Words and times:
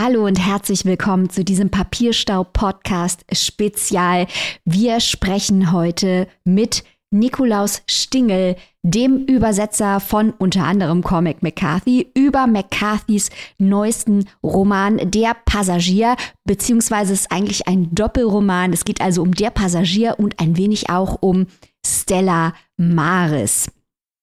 Hallo 0.00 0.26
und 0.26 0.38
herzlich 0.38 0.84
willkommen 0.84 1.28
zu 1.28 1.42
diesem 1.42 1.70
Papierstau-Podcast 1.70 3.24
Spezial. 3.32 4.28
Wir 4.64 5.00
sprechen 5.00 5.72
heute 5.72 6.28
mit 6.44 6.84
Nikolaus 7.10 7.82
Stingel, 7.90 8.54
dem 8.84 9.24
Übersetzer 9.24 9.98
von 9.98 10.30
unter 10.38 10.62
anderem 10.62 11.02
Cormac 11.02 11.42
McCarthy, 11.42 12.12
über 12.14 12.46
McCarthys 12.46 13.30
neuesten 13.58 14.28
Roman 14.40 15.00
Der 15.10 15.34
Passagier, 15.44 16.14
beziehungsweise 16.44 17.12
ist 17.12 17.32
eigentlich 17.32 17.66
ein 17.66 17.92
Doppelroman. 17.92 18.72
Es 18.72 18.84
geht 18.84 19.00
also 19.00 19.22
um 19.22 19.32
Der 19.32 19.50
Passagier 19.50 20.14
und 20.18 20.38
ein 20.38 20.56
wenig 20.56 20.90
auch 20.90 21.18
um 21.22 21.48
Stella 21.84 22.54
Maris. 22.76 23.68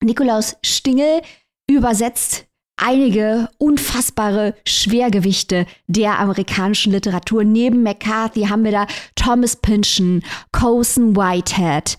Nikolaus 0.02 0.56
Stingel 0.64 1.22
übersetzt 1.70 2.48
einige 2.78 3.50
unfassbare 3.58 4.56
Schwergewichte 4.66 5.66
der 5.88 6.20
amerikanischen 6.20 6.92
Literatur. 6.92 7.44
Neben 7.44 7.84
McCarthy 7.84 8.44
haben 8.44 8.64
wir 8.64 8.72
da 8.72 8.88
Thomas 9.16 9.56
Pynchon, 9.56 10.24
Colson 10.52 11.16
Whitehead, 11.16 11.98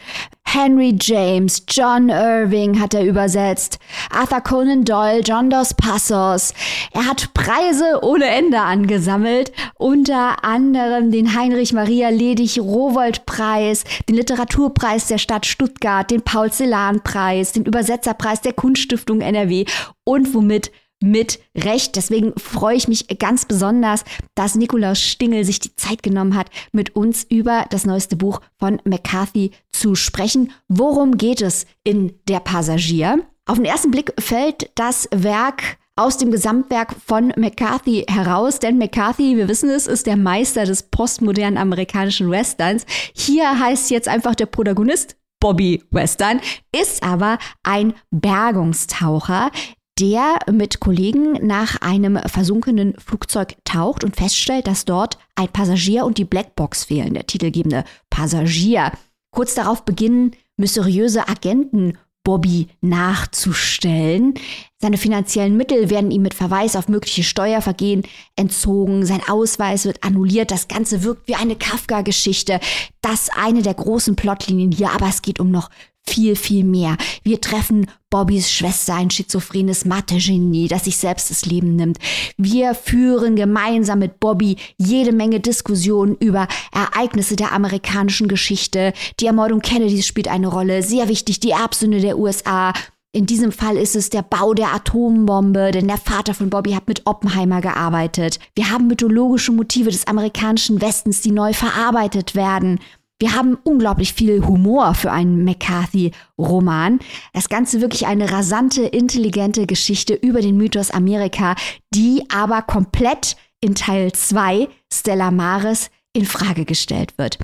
Henry 0.48 0.97
James, 0.98 1.65
John 1.69 2.09
Irving 2.09 2.81
hat 2.81 2.95
er 2.95 3.05
übersetzt, 3.05 3.79
Arthur 4.11 4.41
Conan 4.41 4.84
Doyle, 4.84 5.20
John 5.20 5.51
Dos 5.51 5.75
Passos. 5.75 6.55
Er 6.93 7.05
hat 7.05 7.34
Preise 7.34 7.98
ohne 8.03 8.27
Ende 8.27 8.61
angesammelt, 8.61 9.53
unter 9.75 10.45
anderem 10.45 11.11
den 11.11 11.37
Heinrich 11.37 11.73
Maria 11.73 12.11
Ledig 12.11 12.59
Rowold 12.59 13.27
Preis, 13.27 13.84
den 14.09 14.15
Literaturpreis 14.15 15.09
der 15.09 15.19
Stadt 15.19 15.47
Stuttgart, 15.47 16.11
den 16.11 16.23
Paul 16.23 16.51
Celan 16.51 17.03
Preis, 17.03 17.53
den 17.53 17.65
Übersetzerpreis 17.65 18.41
der 18.41 18.53
Kunststiftung 18.53 19.20
NRW 19.20 19.67
und 20.06 20.33
womit 20.33 20.70
mit 21.02 21.41
Recht. 21.55 21.96
Deswegen 21.96 22.33
freue 22.38 22.77
ich 22.77 22.88
mich 22.88 23.06
ganz 23.19 23.45
besonders, 23.45 24.05
dass 24.34 24.55
Nikolaus 24.55 25.01
Stingel 25.01 25.45
sich 25.45 25.60
die 25.60 25.77
Zeit 25.77 26.02
genommen 26.02 26.34
hat, 26.34 26.51
mit 26.73 26.97
uns 26.97 27.25
über 27.25 27.67
das 27.70 27.84
neueste 27.84 28.16
Buch 28.16 28.41
von 28.58 28.81
McCarthy 28.84 29.50
zu 29.70 29.94
sprechen. 29.94 30.53
Worum 30.69 31.19
geht 31.19 31.42
es 31.42 31.66
in 31.84 32.14
Der 32.28 32.41
Passagier? 32.41 33.27
Auf 33.47 33.56
den 33.56 33.66
ersten 33.66 33.91
Blick 33.91 34.12
fällt 34.19 34.70
das 34.75 35.08
Werk 35.14 35.78
aus 35.98 36.19
dem 36.19 36.31
Gesamtwerk 36.31 36.94
von 37.06 37.33
McCarthy 37.36 38.05
heraus, 38.09 38.59
denn 38.59 38.77
McCarthy, 38.77 39.36
wir 39.36 39.48
wissen 39.48 39.70
es, 39.70 39.86
ist 39.86 40.06
der 40.06 40.16
Meister 40.16 40.64
des 40.64 40.83
postmodernen 40.84 41.56
amerikanischen 41.56 42.31
Westerns. 42.31 42.84
Hier 43.14 43.59
heißt 43.59 43.91
jetzt 43.91 44.09
einfach 44.09 44.34
der 44.34 44.47
Protagonist 44.47 45.16
Bobby 45.41 45.83
Western, 45.91 46.41
ist 46.75 47.03
aber 47.03 47.38
ein 47.62 47.94
Bergungstaucher, 48.11 49.50
der 49.98 50.39
mit 50.50 50.80
Kollegen 50.80 51.47
nach 51.47 51.80
einem 51.80 52.19
versunkenen 52.27 52.94
Flugzeug 52.98 53.56
taucht 53.64 54.05
und 54.05 54.16
feststellt, 54.16 54.66
dass 54.66 54.84
dort 54.84 55.19
ein 55.34 55.48
Passagier 55.48 56.05
und 56.05 56.19
die 56.19 56.25
Blackbox 56.25 56.84
fehlen, 56.84 57.14
der 57.14 57.27
titelgebende 57.27 57.84
Passagier. 58.11 58.92
Kurz 59.30 59.55
darauf 59.55 59.84
beginnen 59.84 60.33
mysteriöse 60.56 61.28
Agenten 61.28 61.98
Bobby 62.27 62.66
nachzustellen. 62.80 64.34
Seine 64.78 64.98
finanziellen 64.98 65.56
Mittel 65.56 65.91
werden 65.91 66.10
ihm 66.10 66.22
mit 66.22 66.34
Verweis 66.34 66.75
auf 66.75 66.88
mögliche 66.88 67.22
Steuervergehen 67.22 68.03
entzogen. 68.34 69.06
Sein 69.06 69.22
Ausweis 69.28 69.84
wird 69.84 70.03
annulliert. 70.03 70.50
Das 70.50 70.66
Ganze 70.66 71.05
wirkt 71.05 71.28
wie 71.28 71.36
eine 71.36 71.55
Kafka-Geschichte. 71.55 72.58
Das 73.00 73.31
eine 73.31 73.62
der 73.62 73.75
großen 73.75 74.16
Plotlinien 74.16 74.72
hier, 74.72 74.91
aber 74.91 75.06
es 75.08 75.22
geht 75.22 75.38
um 75.38 75.53
noch 75.53 75.70
viel, 76.09 76.37
viel 76.37 76.65
mehr. 76.65 76.97
Wir 77.23 77.41
treffen 77.41 77.87
Bobbys 78.11 78.51
Schwester, 78.51 78.95
ein 78.95 79.11
schizophrenes 79.11 79.85
Mathe-Genie, 79.85 80.69
das 80.69 80.85
sich 80.85 80.97
selbst 80.97 81.31
das 81.31 81.45
Leben 81.45 81.77
nimmt. 81.77 81.99
Wir 82.37 82.75
führen 82.75 83.37
gemeinsam 83.37 83.99
mit 83.99 84.21
Bobby 84.21 84.57
jede 84.79 85.12
Menge 85.12 85.41
Diskussionen 85.41 86.17
über 86.17 86.49
Ereignisse 86.73 87.37
der 87.37 87.53
amerikanischen 87.53 88.29
Geschichte. 88.29 88.93
Die 89.21 89.27
Ermordung 89.27 89.61
Kennedys 89.61 90.07
spielt 90.07 90.29
eine 90.29 90.49
Rolle, 90.49 90.83
sehr 90.83 91.09
wichtig, 91.09 91.41
die 91.41 91.50
Erbsünde 91.50 92.00
der 92.00 92.19
USA. 92.19 92.72
In 93.12 93.25
diesem 93.25 93.50
Fall 93.50 93.78
ist 93.78 93.97
es 93.97 94.11
der 94.11 94.21
Bau 94.21 94.53
der 94.53 94.75
Atombombe, 94.75 95.71
denn 95.71 95.89
der 95.89 95.97
Vater 95.97 96.34
von 96.34 96.50
Bobby 96.50 96.72
hat 96.72 96.87
mit 96.87 97.06
Oppenheimer 97.06 97.62
gearbeitet. 97.62 98.39
Wir 98.55 98.71
haben 98.71 98.89
mythologische 98.89 99.53
Motive 99.53 99.91
des 99.91 100.06
amerikanischen 100.06 100.83
Westens, 100.83 101.22
die 101.22 101.33
neu 101.33 101.55
verarbeitet 101.55 102.34
werden. 102.34 102.78
Wir 103.19 103.34
haben 103.34 103.56
unglaublich 103.65 104.12
viel 104.12 104.44
Humor 104.47 104.94
für 104.94 105.10
einen 105.10 105.43
McCarthy-Roman. 105.44 106.99
Das 107.32 107.49
Ganze 107.49 107.81
wirklich 107.81 108.06
eine 108.06 108.31
rasante, 108.31 108.82
intelligente 108.82 109.66
Geschichte 109.66 110.12
über 110.15 110.43
den 110.43 110.59
Mythos 110.59 110.91
Amerika, 110.91 111.54
die 111.94 112.25
aber 112.28 112.60
komplett 112.60 113.37
in 113.60 113.75
Teil 113.75 114.12
2 114.12 114.69
Stella 114.93 115.31
Maris 115.31 115.91
in 116.12 116.27
Frage 116.27 116.66
gestellt 116.66 117.16
wird. 117.16 117.38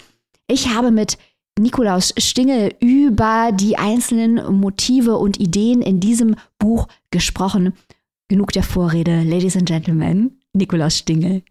Ich 0.46 0.68
habe 0.68 0.90
mit 0.90 1.16
Nikolaus 1.58 2.12
Stingel 2.18 2.74
über 2.80 3.50
die 3.52 3.78
einzelnen 3.78 4.60
Motive 4.60 5.16
und 5.16 5.40
Ideen 5.40 5.80
in 5.80 6.00
diesem 6.00 6.36
Buch 6.58 6.86
gesprochen. 7.10 7.74
Genug 8.28 8.52
der 8.52 8.62
Vorrede, 8.62 9.22
Ladies 9.22 9.56
and 9.56 9.66
Gentlemen, 9.66 10.38
Nikolaus 10.52 10.98
Stingel. 10.98 11.42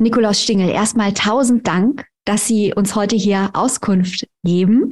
Nikolaus 0.00 0.42
Stingel, 0.42 0.70
erstmal 0.70 1.12
tausend 1.12 1.66
Dank, 1.66 2.06
dass 2.24 2.46
Sie 2.46 2.72
uns 2.74 2.96
heute 2.96 3.16
hier 3.16 3.50
Auskunft 3.52 4.26
geben. 4.42 4.90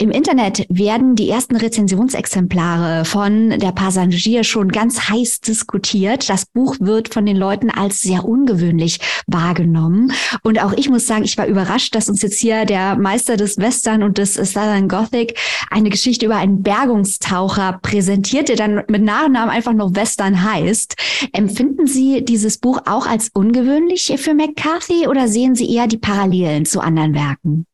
Im 0.00 0.10
Internet 0.10 0.64
werden 0.70 1.14
die 1.14 1.28
ersten 1.28 1.56
Rezensionsexemplare 1.56 3.04
von 3.04 3.50
der 3.50 3.72
Passagier 3.72 4.44
schon 4.44 4.72
ganz 4.72 5.10
heiß 5.10 5.42
diskutiert. 5.42 6.30
Das 6.30 6.46
Buch 6.46 6.76
wird 6.80 7.12
von 7.12 7.26
den 7.26 7.36
Leuten 7.36 7.68
als 7.68 8.00
sehr 8.00 8.24
ungewöhnlich 8.24 8.98
wahrgenommen. 9.26 10.10
Und 10.42 10.58
auch 10.64 10.72
ich 10.72 10.88
muss 10.88 11.06
sagen, 11.06 11.24
ich 11.24 11.36
war 11.36 11.46
überrascht, 11.46 11.94
dass 11.94 12.08
uns 12.08 12.22
jetzt 12.22 12.38
hier 12.38 12.64
der 12.64 12.96
Meister 12.96 13.36
des 13.36 13.58
Western 13.58 14.02
und 14.02 14.16
des 14.16 14.36
Southern 14.36 14.88
Gothic 14.88 15.38
eine 15.70 15.90
Geschichte 15.90 16.24
über 16.24 16.36
einen 16.36 16.62
Bergungstaucher 16.62 17.78
präsentiert, 17.82 18.48
der 18.48 18.56
dann 18.56 18.82
mit 18.88 19.02
Nachnamen 19.02 19.50
einfach 19.50 19.74
noch 19.74 19.94
Western 19.94 20.42
heißt. 20.42 20.96
Empfinden 21.34 21.86
Sie 21.86 22.24
dieses 22.24 22.56
Buch 22.56 22.80
auch 22.86 23.06
als 23.06 23.28
ungewöhnlich 23.34 24.14
für 24.16 24.32
McCarthy 24.32 25.08
oder 25.08 25.28
sehen 25.28 25.54
Sie 25.54 25.70
eher 25.70 25.88
die 25.88 25.98
Parallelen 25.98 26.64
zu 26.64 26.80
anderen 26.80 27.12
Werken? 27.12 27.66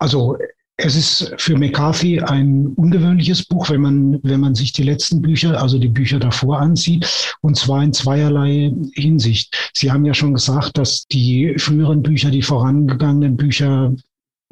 Also 0.00 0.36
es 0.80 0.94
ist 0.94 1.34
für 1.38 1.58
McCarthy 1.58 2.20
ein 2.20 2.68
ungewöhnliches 2.68 3.44
Buch, 3.44 3.68
wenn 3.68 3.80
man, 3.80 4.20
wenn 4.22 4.38
man 4.38 4.54
sich 4.54 4.72
die 4.72 4.84
letzten 4.84 5.20
Bücher, 5.20 5.60
also 5.60 5.76
die 5.76 5.88
Bücher 5.88 6.20
davor 6.20 6.60
ansieht, 6.60 7.36
und 7.40 7.56
zwar 7.56 7.82
in 7.82 7.92
zweierlei 7.92 8.72
Hinsicht. 8.94 9.72
Sie 9.74 9.90
haben 9.90 10.04
ja 10.04 10.14
schon 10.14 10.34
gesagt, 10.34 10.78
dass 10.78 11.06
die 11.08 11.54
früheren 11.58 12.02
Bücher, 12.02 12.30
die 12.30 12.42
vorangegangenen 12.42 13.36
Bücher 13.36 13.92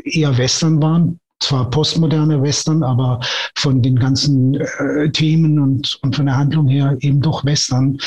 eher 0.03 0.37
Western 0.37 0.82
waren, 0.82 1.20
zwar 1.47 1.71
postmoderne 1.71 2.43
Western, 2.43 2.83
aber 2.83 3.21
von 3.55 3.83
den 3.83 3.97
ganzen 3.97 4.55
äh, 4.55 5.11
Themen 5.11 5.59
und, 5.59 5.99
und 6.03 6.17
von 6.17 6.27
der 6.27 6.37
Handlung 6.37 6.69
her 6.69 6.97
eben 7.01 7.21
doch 7.21 7.45
Western. 7.45 7.99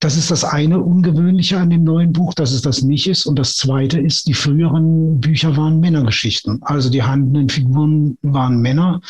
Das 0.00 0.16
ist 0.16 0.30
das 0.30 0.44
eine 0.44 0.80
Ungewöhnliche 0.80 1.58
an 1.58 1.70
dem 1.70 1.84
neuen 1.84 2.12
Buch, 2.12 2.34
dass 2.34 2.52
es 2.52 2.62
das 2.62 2.82
nicht 2.82 3.08
ist. 3.08 3.26
Und 3.26 3.38
das 3.38 3.56
zweite 3.56 4.00
ist, 4.00 4.28
die 4.28 4.34
früheren 4.34 5.20
Bücher 5.20 5.56
waren 5.56 5.80
Männergeschichten. 5.80 6.60
Also 6.62 6.90
die 6.90 7.02
handelnden 7.02 7.48
Figuren 7.48 8.18
waren 8.22 8.60
Männer. 8.60 9.00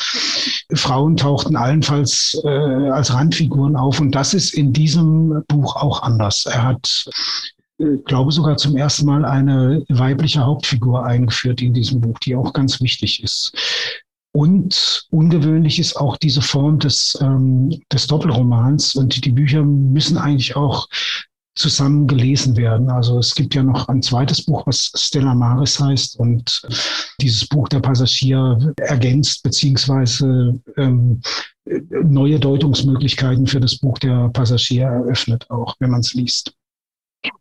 Frauen 0.73 1.17
tauchten 1.17 1.55
allenfalls 1.55 2.39
äh, 2.43 2.47
als 2.47 3.13
Randfiguren 3.13 3.75
auf. 3.75 3.99
Und 3.99 4.13
das 4.13 4.33
ist 4.33 4.53
in 4.53 4.73
diesem 4.73 5.43
Buch 5.47 5.75
auch 5.75 6.03
anders. 6.03 6.45
Er 6.45 6.63
hat 6.63 7.09
äh, 7.79 7.97
glaube 8.05 8.31
sogar 8.31 8.57
zum 8.57 8.75
ersten 8.77 9.05
Mal 9.05 9.25
eine 9.25 9.83
weibliche 9.89 10.45
Hauptfigur 10.45 11.05
eingeführt 11.05 11.61
in 11.61 11.73
diesem 11.73 12.01
Buch, 12.01 12.19
die 12.19 12.35
auch 12.35 12.53
ganz 12.53 12.81
wichtig 12.81 13.23
ist. 13.23 13.53
Und 14.31 15.07
ungewöhnlich 15.09 15.79
ist 15.79 15.95
auch 15.95 16.17
diese 16.17 16.41
Form 16.41 16.79
des, 16.79 17.17
ähm, 17.21 17.81
des 17.91 18.07
Doppelromans. 18.07 18.95
Und 18.95 19.25
die 19.25 19.31
Bücher 19.31 19.63
müssen 19.63 20.17
eigentlich 20.17 20.55
auch 20.55 20.87
zusammen 21.55 22.07
gelesen 22.07 22.55
werden. 22.55 22.89
Also 22.89 23.19
es 23.19 23.35
gibt 23.35 23.53
ja 23.55 23.63
noch 23.63 23.89
ein 23.89 24.01
zweites 24.01 24.45
Buch, 24.45 24.65
was 24.65 24.91
Stella 24.95 25.33
Maris 25.33 25.79
heißt. 25.79 26.19
Und 26.19 26.61
dieses 27.19 27.47
Buch 27.47 27.67
der 27.69 27.79
Passagier 27.79 28.73
ergänzt 28.77 29.43
beziehungsweise 29.43 30.59
ähm, 30.77 31.21
neue 31.89 32.39
Deutungsmöglichkeiten 32.39 33.47
für 33.47 33.59
das 33.59 33.77
Buch 33.77 33.97
der 33.99 34.29
Passagier 34.29 34.85
eröffnet, 34.85 35.49
auch 35.49 35.75
wenn 35.79 35.91
man 35.91 35.99
es 35.99 36.13
liest. 36.13 36.53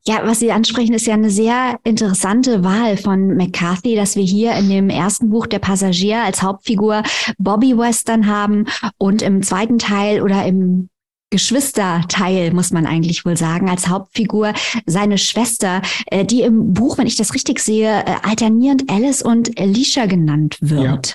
Ja, 0.07 0.23
was 0.25 0.41
Sie 0.41 0.51
ansprechen, 0.51 0.95
ist 0.95 1.07
ja 1.07 1.15
eine 1.15 1.31
sehr 1.31 1.79
interessante 1.85 2.65
Wahl 2.65 2.97
von 2.97 3.37
McCarthy, 3.37 3.95
dass 3.95 4.17
wir 4.17 4.25
hier 4.25 4.55
in 4.55 4.69
dem 4.69 4.91
ersten 4.91 5.31
Buch 5.31 5.47
der 5.47 5.61
Passagier 5.61 6.23
als 6.25 6.43
Hauptfigur 6.43 7.03
Bobby 7.39 7.77
Western 7.77 8.27
haben 8.27 8.67
und 8.97 9.23
im 9.23 9.43
zweiten 9.43 9.79
Teil 9.79 10.21
oder 10.23 10.45
im 10.47 10.89
Geschwisterteil, 11.31 12.53
muss 12.55 12.71
man 12.71 12.87
eigentlich 12.87 13.27
wohl 13.27 13.37
sagen, 13.37 13.69
als 13.69 13.89
Hauptfigur 13.89 14.55
seine 14.87 15.19
Schwester, 15.19 15.83
äh, 16.07 16.25
die 16.25 16.41
im 16.41 16.73
Buch, 16.73 16.97
wenn 16.97 17.07
ich 17.07 17.17
das 17.17 17.35
richtig 17.35 17.61
sehe, 17.61 18.03
äh, 18.05 18.17
alternierend 18.23 18.91
Alice 18.91 19.23
und 19.23 19.61
Alicia 19.61 20.07
genannt 20.07 20.57
wird. 20.61 21.09
Ja. 21.09 21.15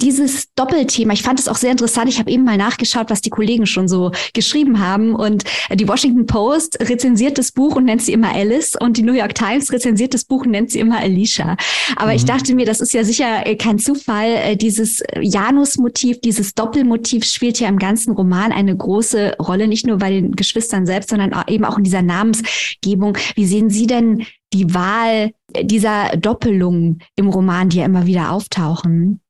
Dieses 0.00 0.46
Doppelthema, 0.54 1.12
ich 1.12 1.22
fand 1.22 1.38
es 1.38 1.48
auch 1.48 1.56
sehr 1.56 1.70
interessant. 1.70 2.08
Ich 2.08 2.18
habe 2.18 2.30
eben 2.30 2.44
mal 2.44 2.56
nachgeschaut, 2.56 3.10
was 3.10 3.20
die 3.20 3.30
Kollegen 3.30 3.66
schon 3.66 3.88
so 3.88 4.12
geschrieben 4.32 4.80
haben. 4.80 5.14
Und 5.14 5.44
die 5.74 5.88
Washington 5.88 6.26
Post 6.26 6.78
rezensiert 6.80 7.38
das 7.38 7.52
Buch 7.52 7.76
und 7.76 7.84
nennt 7.84 8.02
sie 8.02 8.12
immer 8.12 8.34
Alice 8.34 8.76
und 8.76 8.96
die 8.96 9.02
New 9.02 9.12
York 9.12 9.34
Times 9.34 9.72
rezensiert 9.72 10.14
das 10.14 10.24
Buch 10.24 10.44
und 10.44 10.50
nennt 10.50 10.70
sie 10.70 10.80
immer 10.80 10.98
Alicia. 10.98 11.56
Aber 11.96 12.10
mhm. 12.10 12.16
ich 12.16 12.24
dachte 12.24 12.54
mir, 12.54 12.66
das 12.66 12.80
ist 12.80 12.94
ja 12.94 13.04
sicher 13.04 13.46
äh, 13.46 13.56
kein 13.56 13.78
Zufall. 13.78 14.30
Äh, 14.30 14.56
dieses 14.56 15.02
Janus-Motiv, 15.20 16.20
dieses 16.20 16.54
Doppelmotiv 16.54 17.24
spielt 17.24 17.60
ja 17.60 17.68
im 17.68 17.78
ganzen 17.78 18.12
Roman 18.12 18.52
eine 18.52 18.76
große 18.76 19.36
Rolle, 19.38 19.68
nicht 19.68 19.86
nur 19.86 19.98
bei 19.98 20.10
den 20.10 20.36
Geschwistern 20.36 20.86
selbst, 20.86 21.10
sondern 21.10 21.32
eben 21.48 21.64
auch 21.64 21.78
in 21.78 21.84
dieser 21.84 22.02
Namensgebung. 22.02 23.16
Wie 23.34 23.46
sehen 23.46 23.70
Sie 23.70 23.86
denn 23.86 24.26
die 24.52 24.74
Wahl 24.74 25.32
dieser 25.60 26.16
Doppelungen 26.16 27.02
im 27.16 27.28
Roman, 27.28 27.68
die 27.68 27.78
ja 27.78 27.84
immer 27.84 28.06
wieder 28.06 28.32
auftauchen? 28.32 29.20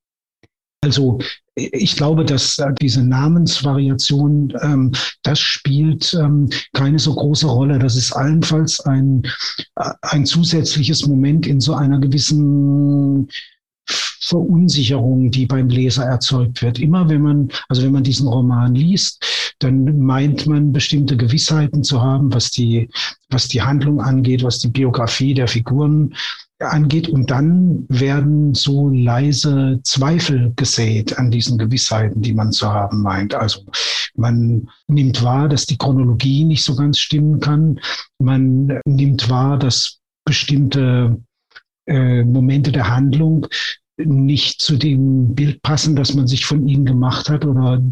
Also 0.83 1.19
ich 1.55 1.95
glaube, 1.95 2.25
dass 2.25 2.57
diese 2.81 3.05
Namensvariation, 3.05 4.55
ähm, 4.63 4.93
das 5.23 5.39
spielt 5.39 6.15
ähm, 6.15 6.49
keine 6.73 6.99
so 6.99 7.15
große 7.15 7.47
Rolle. 7.47 7.79
Das 7.79 7.97
ist 7.97 8.13
allenfalls 8.13 8.81
ein, 8.81 9.23
äh, 9.77 9.91
ein 10.03 10.25
zusätzliches 10.25 11.07
Moment 11.07 11.47
in 11.47 11.61
so 11.61 11.75
einer 11.75 11.99
gewissen 11.99 13.29
Verunsicherung, 13.87 15.31
die 15.31 15.47
beim 15.47 15.69
Leser 15.69 16.05
erzeugt 16.05 16.63
wird. 16.63 16.79
Immer 16.79 17.09
wenn 17.09 17.23
man, 17.23 17.49
also 17.69 17.83
wenn 17.83 17.93
man 17.93 18.05
diesen 18.05 18.29
Roman 18.29 18.75
liest, 18.75 19.55
dann 19.59 19.99
meint 19.99 20.47
man 20.47 20.73
bestimmte 20.73 21.17
Gewissheiten 21.17 21.83
zu 21.83 22.01
haben, 22.01 22.33
was 22.33 22.51
die, 22.51 22.89
was 23.29 23.49
die 23.49 23.61
Handlung 23.61 24.01
angeht, 24.01 24.43
was 24.43 24.61
die 24.61 24.69
Biografie 24.69 25.35
der 25.35 25.49
Figuren 25.49 26.15
angeht. 26.61 27.09
Und 27.09 27.31
dann 27.31 27.87
werden 27.89 28.55
so 28.55 28.89
leise 28.89 29.81
Zweifel 29.83 30.53
gesät 30.57 31.19
an 31.19 31.31
diesen 31.31 31.59
Gewissheiten, 31.59 32.23
die 32.23 32.33
man 32.33 32.53
zu 32.53 32.71
haben 32.71 33.03
meint. 33.03 33.35
Also 33.35 33.63
man 34.15 34.69
nimmt 34.87 35.23
wahr, 35.23 35.49
dass 35.49 35.67
die 35.67 35.79
Chronologie 35.79 36.45
nicht 36.45 36.65
so 36.65 36.77
ganz 36.77 36.99
stimmen 36.99 37.41
kann. 37.41 37.81
Man 38.19 38.81
nimmt 38.85 39.29
wahr, 39.29 39.59
dass 39.59 39.99
bestimmte 40.25 41.21
äh, 41.87 42.25
Momente 42.25 42.73
der 42.73 42.89
Handlung 42.89 43.47
nicht 44.05 44.61
zu 44.61 44.77
dem 44.77 45.35
Bild 45.35 45.63
passen, 45.63 45.97
das 45.97 46.15
man 46.15 46.27
sich 46.27 46.47
von 46.47 46.67
ihnen 46.67 46.85
gemacht 46.85 47.29
hat 47.29 47.45
oder, 47.45 47.83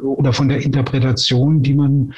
oder 0.00 0.32
von 0.32 0.48
der 0.48 0.62
Interpretation, 0.62 1.62
die 1.62 1.74
man, 1.74 2.14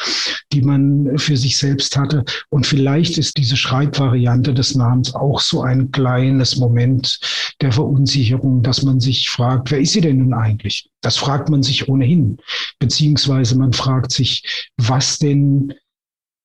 die 0.53 0.63
man 0.63 1.19
für 1.19 1.37
sich 1.37 1.57
selbst 1.57 1.97
hatte. 1.97 2.25
Und 2.51 2.67
vielleicht 2.67 3.19
ist 3.19 3.37
diese 3.37 3.57
Schreibvariante 3.57 4.55
des 4.55 4.75
Namens 4.75 5.15
auch 5.15 5.41
so 5.41 5.63
ein 5.63 5.91
kleines 5.91 6.57
Moment 6.57 7.19
der 7.61 7.73
Verunsicherung, 7.73 8.63
dass 8.63 8.83
man 8.83 9.01
sich 9.01 9.31
fragt, 9.31 9.71
wer 9.71 9.81
ist 9.81 9.93
sie 9.93 10.01
denn 10.01 10.19
nun 10.19 10.35
eigentlich? 10.35 10.91
Das 11.01 11.17
fragt 11.17 11.49
man 11.49 11.63
sich 11.63 11.89
ohnehin. 11.89 12.39
Beziehungsweise 12.79 13.57
man 13.59 13.73
fragt 13.73 14.13
sich, 14.13 14.71
was 14.77 15.19
denn 15.19 15.75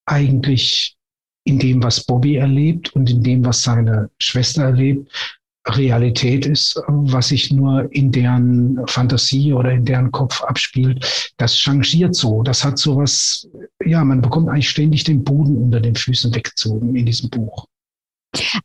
eigentlich 0.06 0.98
in 1.46 1.60
dem, 1.60 1.82
was 1.82 2.06
Bobby 2.06 2.36
erlebt 2.36 2.94
und 2.96 3.10
in 3.10 3.24
dem, 3.24 3.46
was 3.46 3.64
seine 3.64 4.10
Schwester 4.20 4.64
erlebt, 4.64 5.39
Realität 5.78 6.46
ist, 6.46 6.82
was 6.88 7.30
sich 7.30 7.52
nur 7.52 7.88
in 7.94 8.12
deren 8.12 8.80
Fantasie 8.88 9.54
oder 9.54 9.72
in 9.72 9.86
deren 9.86 10.12
Kopf 10.12 10.42
abspielt, 10.44 11.34
das 11.38 11.58
changiert 11.58 12.16
so. 12.16 12.44
Das 12.44 12.64
hat 12.64 12.78
sowas, 12.78 13.48
ja, 13.86 14.04
man 14.04 14.22
bekommt 14.22 14.50
eigentlich 14.50 14.70
ständig 14.70 15.04
den 15.04 15.24
Boden 15.24 15.58
unter 15.58 15.80
den 15.80 15.96
Füßen 15.96 16.34
weggezogen 16.34 16.96
in 16.96 17.06
diesem 17.06 17.30
Buch. 17.30 17.66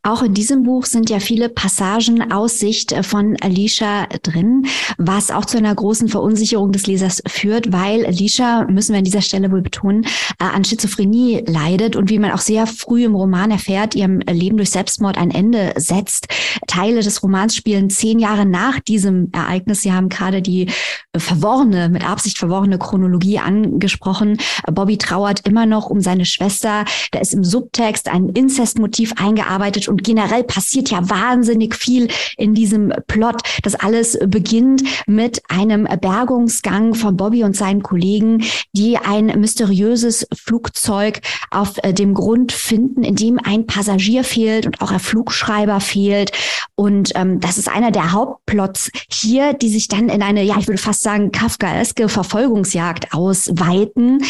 Auch 0.02 0.22
in 0.22 0.34
diesem 0.34 0.64
Buch 0.64 0.84
sind 0.84 1.08
ja 1.08 1.20
viele 1.20 1.48
Passagen 1.48 2.30
aus 2.30 2.58
Sicht 2.58 2.92
äh, 2.92 3.02
von 3.02 3.36
Alicia 3.40 4.06
drin, 4.22 4.66
was 4.98 5.30
auch 5.30 5.46
zu 5.46 5.56
einer 5.56 5.74
großen 5.74 6.08
Verunsicherung 6.08 6.70
des 6.70 6.86
Lesers 6.86 7.22
führt, 7.26 7.72
weil 7.72 8.04
Alicia, 8.04 8.66
müssen 8.70 8.92
wir 8.92 8.98
an 8.98 9.04
dieser 9.04 9.22
Stelle 9.22 9.50
wohl 9.50 9.62
betonen, 9.62 10.04
äh, 10.38 10.44
an 10.44 10.64
Schizophrenie 10.64 11.44
leidet 11.46 11.96
und 11.96 12.10
wie 12.10 12.18
man 12.18 12.32
auch 12.32 12.40
sehr 12.40 12.66
früh 12.66 13.04
im 13.04 13.14
Roman 13.14 13.50
erfährt, 13.50 13.94
ihrem 13.94 14.20
Leben 14.20 14.58
durch 14.58 14.68
Selbstmord 14.68 15.16
ein 15.16 15.30
Ende 15.30 15.72
setzt. 15.76 16.28
Teile 16.66 17.00
des 17.00 17.22
Romans 17.22 17.56
spielen 17.56 17.88
zehn 17.88 18.18
Jahre 18.18 18.44
nach 18.44 18.80
diesem 18.80 19.30
Ereignis. 19.32 19.80
Sie 19.80 19.92
haben 19.92 20.10
gerade 20.10 20.42
die 20.42 20.68
verworrene, 21.16 21.88
mit 21.88 22.06
Absicht 22.06 22.36
verworrene 22.36 22.78
Chronologie 22.78 23.38
angesprochen. 23.38 24.36
Bobby 24.70 24.98
trauert 24.98 25.46
immer 25.46 25.64
noch 25.64 25.88
um 25.88 26.02
seine 26.02 26.26
Schwester. 26.26 26.84
Da 27.12 27.20
ist 27.20 27.32
im 27.32 27.44
Subtext 27.44 28.08
ein 28.08 28.28
Inzestmotiv 28.28 29.14
eingearbeitet 29.16 29.53
und 29.88 30.04
generell 30.04 30.44
passiert 30.44 30.90
ja 30.90 31.08
wahnsinnig 31.08 31.74
viel 31.74 32.08
in 32.36 32.54
diesem 32.54 32.92
Plot. 33.06 33.42
Das 33.62 33.74
alles 33.74 34.18
beginnt 34.26 34.82
mit 35.06 35.42
einem 35.48 35.88
Bergungsgang 36.00 36.94
von 36.94 37.16
Bobby 37.16 37.44
und 37.44 37.56
seinen 37.56 37.82
Kollegen, 37.82 38.44
die 38.72 38.96
ein 38.96 39.26
mysteriöses 39.38 40.26
Flugzeug 40.34 41.20
auf 41.50 41.74
äh, 41.82 41.92
dem 41.92 42.14
Grund 42.14 42.52
finden, 42.52 43.04
in 43.04 43.16
dem 43.16 43.38
ein 43.42 43.66
Passagier 43.66 44.24
fehlt 44.24 44.66
und 44.66 44.80
auch 44.80 44.90
ein 44.90 45.00
Flugschreiber 45.00 45.80
fehlt. 45.80 46.32
Und 46.74 47.12
ähm, 47.14 47.40
das 47.40 47.58
ist 47.58 47.68
einer 47.68 47.90
der 47.90 48.12
Hauptplots 48.12 48.90
hier, 49.10 49.52
die 49.52 49.68
sich 49.68 49.88
dann 49.88 50.08
in 50.08 50.22
eine, 50.22 50.42
ja, 50.42 50.56
ich 50.58 50.66
würde 50.66 50.80
fast 50.80 51.02
sagen, 51.02 51.30
kafkaeske 51.30 52.08
Verfolgungsjagd 52.08 53.14
ausweiten. 53.14 54.24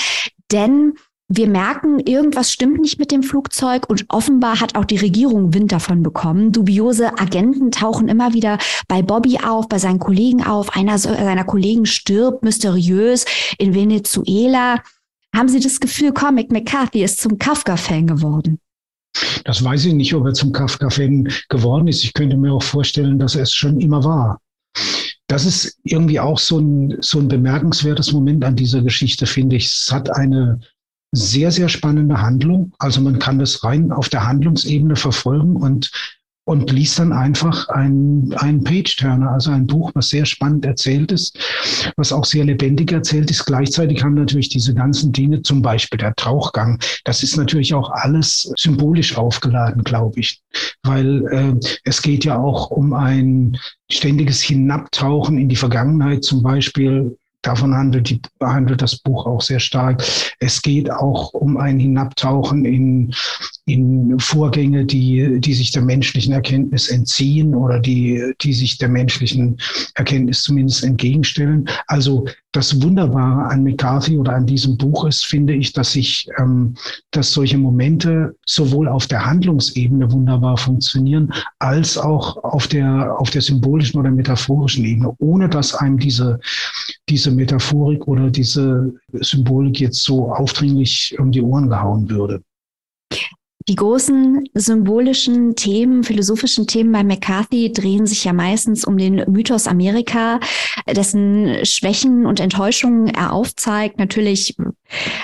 Denn 0.52 0.94
wir 1.28 1.48
merken, 1.48 2.00
irgendwas 2.00 2.52
stimmt 2.52 2.80
nicht 2.80 2.98
mit 2.98 3.10
dem 3.10 3.22
Flugzeug 3.22 3.88
und 3.88 4.04
offenbar 4.08 4.60
hat 4.60 4.76
auch 4.76 4.84
die 4.84 4.98
Regierung 4.98 5.54
Wind 5.54 5.72
davon 5.72 6.02
bekommen. 6.02 6.52
Dubiose 6.52 7.18
Agenten 7.18 7.70
tauchen 7.70 8.08
immer 8.08 8.34
wieder 8.34 8.58
bei 8.88 9.00
Bobby 9.00 9.38
auf, 9.38 9.68
bei 9.68 9.78
seinen 9.78 9.98
Kollegen 9.98 10.44
auf. 10.44 10.76
Einer 10.76 10.98
seiner 10.98 11.44
Kollegen 11.44 11.86
stirbt 11.86 12.44
mysteriös 12.44 13.24
in 13.56 13.74
Venezuela. 13.74 14.82
Haben 15.34 15.48
Sie 15.48 15.60
das 15.60 15.80
Gefühl, 15.80 16.12
Comic 16.12 16.52
McCarthy 16.52 17.02
ist 17.02 17.20
zum 17.20 17.38
Kafka-Fan 17.38 18.06
geworden? 18.06 18.58
Das 19.44 19.64
weiß 19.64 19.86
ich 19.86 19.94
nicht, 19.94 20.12
ob 20.14 20.26
er 20.26 20.34
zum 20.34 20.52
Kafka-Fan 20.52 21.32
geworden 21.48 21.88
ist. 21.88 22.04
Ich 22.04 22.12
könnte 22.12 22.36
mir 22.36 22.52
auch 22.52 22.62
vorstellen, 22.62 23.18
dass 23.18 23.34
er 23.34 23.42
es 23.42 23.54
schon 23.54 23.80
immer 23.80 24.04
war 24.04 24.40
das 25.26 25.46
ist 25.46 25.78
irgendwie 25.84 26.20
auch 26.20 26.38
so 26.38 26.58
ein, 26.58 26.96
so 27.00 27.18
ein 27.18 27.28
bemerkenswertes 27.28 28.12
Moment 28.12 28.44
an 28.44 28.56
dieser 28.56 28.82
Geschichte, 28.82 29.26
finde 29.26 29.56
ich. 29.56 29.66
Es 29.66 29.90
hat 29.90 30.10
eine 30.14 30.60
sehr, 31.14 31.50
sehr 31.50 31.68
spannende 31.68 32.20
Handlung. 32.20 32.72
Also 32.78 33.00
man 33.00 33.18
kann 33.18 33.38
das 33.38 33.64
rein 33.64 33.92
auf 33.92 34.08
der 34.08 34.26
Handlungsebene 34.26 34.96
verfolgen 34.96 35.56
und 35.56 35.90
und 36.46 36.70
liest 36.70 36.98
dann 36.98 37.12
einfach 37.12 37.68
ein, 37.70 38.34
ein 38.36 38.62
Page-Turner, 38.62 39.30
also 39.30 39.50
ein 39.50 39.66
Buch, 39.66 39.90
was 39.94 40.10
sehr 40.10 40.26
spannend 40.26 40.66
erzählt 40.66 41.10
ist, 41.10 41.38
was 41.96 42.12
auch 42.12 42.26
sehr 42.26 42.44
lebendig 42.44 42.92
erzählt 42.92 43.30
ist. 43.30 43.46
Gleichzeitig 43.46 44.04
haben 44.04 44.14
natürlich 44.14 44.50
diese 44.50 44.74
ganzen 44.74 45.12
Dinge, 45.12 45.40
zum 45.40 45.62
Beispiel 45.62 45.98
der 45.98 46.14
Tauchgang, 46.16 46.78
das 47.04 47.22
ist 47.22 47.36
natürlich 47.36 47.72
auch 47.72 47.90
alles 47.90 48.52
symbolisch 48.58 49.16
aufgeladen, 49.16 49.84
glaube 49.84 50.20
ich, 50.20 50.42
weil 50.82 51.26
äh, 51.28 51.66
es 51.84 52.02
geht 52.02 52.26
ja 52.26 52.38
auch 52.38 52.70
um 52.70 52.92
ein 52.92 53.56
ständiges 53.90 54.42
Hinabtauchen 54.42 55.38
in 55.38 55.48
die 55.48 55.56
Vergangenheit, 55.56 56.24
zum 56.24 56.42
Beispiel 56.42 57.16
Davon 57.44 57.74
handelt, 57.74 58.08
die, 58.08 58.20
handelt 58.40 58.80
das 58.80 58.96
Buch 58.96 59.26
auch 59.26 59.42
sehr 59.42 59.60
stark. 59.60 60.02
Es 60.40 60.62
geht 60.62 60.90
auch 60.90 61.34
um 61.34 61.58
ein 61.58 61.78
Hinabtauchen 61.78 62.64
in, 62.64 63.14
in 63.66 64.18
Vorgänge, 64.18 64.86
die, 64.86 65.40
die 65.40 65.54
sich 65.54 65.70
der 65.70 65.82
menschlichen 65.82 66.32
Erkenntnis 66.32 66.88
entziehen 66.88 67.54
oder 67.54 67.80
die, 67.80 68.32
die 68.40 68.54
sich 68.54 68.78
der 68.78 68.88
menschlichen 68.88 69.58
Erkenntnis 69.94 70.42
zumindest 70.42 70.84
entgegenstellen. 70.84 71.68
Also 71.86 72.26
das 72.54 72.80
Wunderbare 72.80 73.50
an 73.50 73.64
McCarthy 73.64 74.16
oder 74.16 74.34
an 74.34 74.46
diesem 74.46 74.78
Buch 74.78 75.04
ist, 75.06 75.26
finde 75.26 75.54
ich, 75.54 75.72
dass 75.72 75.92
sich, 75.92 76.28
ähm, 76.38 76.74
dass 77.10 77.32
solche 77.32 77.58
Momente 77.58 78.36
sowohl 78.46 78.88
auf 78.88 79.06
der 79.08 79.26
Handlungsebene 79.26 80.10
wunderbar 80.12 80.56
funktionieren, 80.56 81.32
als 81.58 81.98
auch 81.98 82.42
auf 82.44 82.68
der, 82.68 83.16
auf 83.18 83.30
der 83.30 83.42
symbolischen 83.42 83.98
oder 83.98 84.10
metaphorischen 84.10 84.84
Ebene, 84.84 85.14
ohne 85.18 85.48
dass 85.48 85.74
einem 85.74 85.98
diese, 85.98 86.38
diese 87.08 87.32
Metaphorik 87.34 88.06
oder 88.08 88.30
diese 88.30 88.94
Symbolik 89.12 89.80
jetzt 89.80 90.02
so 90.02 90.32
aufdringlich 90.32 91.16
um 91.18 91.32
die 91.32 91.42
Ohren 91.42 91.68
gehauen 91.68 92.08
würde. 92.08 92.42
Die 93.66 93.76
großen 93.76 94.44
symbolischen 94.52 95.56
Themen, 95.56 96.04
philosophischen 96.04 96.66
Themen 96.66 96.92
bei 96.92 97.02
McCarthy 97.02 97.72
drehen 97.72 98.06
sich 98.06 98.24
ja 98.24 98.34
meistens 98.34 98.84
um 98.84 98.98
den 98.98 99.24
Mythos 99.26 99.66
Amerika, 99.66 100.38
dessen 100.86 101.64
Schwächen 101.64 102.26
und 102.26 102.40
Enttäuschungen 102.40 103.06
er 103.06 103.32
aufzeigt. 103.32 103.98
Natürlich 103.98 104.54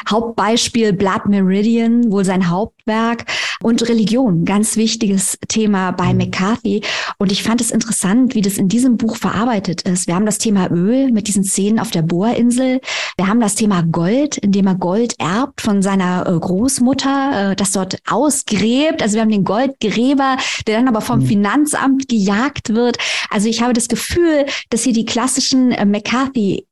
Hauptbeispiel 0.09 0.93
Blood 0.93 1.26
Meridian, 1.26 2.11
wohl 2.11 2.25
sein 2.25 2.50
Hauptwerk 2.50 3.26
und 3.62 3.87
Religion, 3.88 4.45
ganz 4.45 4.76
wichtiges 4.76 5.38
Thema 5.49 5.93
bei 5.93 6.12
mhm. 6.12 6.19
McCarthy. 6.19 6.83
Und 7.19 7.31
ich 7.31 7.43
fand 7.43 7.61
es 7.61 7.71
interessant, 7.71 8.35
wie 8.35 8.40
das 8.40 8.59
in 8.59 8.69
diesem 8.69 8.97
Buch 8.97 9.17
verarbeitet 9.17 9.83
ist. 9.83 10.07
Wir 10.07 10.14
haben 10.14 10.26
das 10.26 10.38
Thema 10.38 10.71
Öl 10.71 11.12
mit 11.12 11.29
diesen 11.29 11.45
Szenen 11.45 11.79
auf 11.79 11.90
der 11.90 12.02
Bohrinsel. 12.02 12.81
Wir 13.17 13.26
haben 13.26 13.40
das 13.40 13.55
Thema 13.55 13.83
Gold, 13.83 14.38
indem 14.38 14.67
er 14.67 14.76
Gold 14.76 15.14
erbt 15.19 15.61
von 15.61 15.83
seiner 15.83 16.26
äh, 16.26 16.38
Großmutter, 16.38 17.52
äh, 17.52 17.57
das 17.57 17.73
dort 17.73 17.99
ausgräbt. 18.09 19.02
Also 19.02 19.14
wir 19.14 19.23
haben 19.23 19.31
den 19.31 19.45
Goldgräber, 19.45 20.38
der 20.67 20.79
dann 20.79 20.88
aber 20.88 21.02
vom 21.02 21.21
mhm. 21.21 21.26
Finanzamt 21.26 22.09
gejagt 22.09 22.75
wird. 22.75 22.99
Also 23.29 23.49
ich 23.49 23.62
habe 23.62 23.75
das 23.75 23.88
Gefühl, 23.88 24.47
dass 24.71 24.83
hier 24.83 24.95
die 24.95 25.05
klassischen 25.05 25.73
äh, 25.73 25.85
McCarthy 25.85 26.67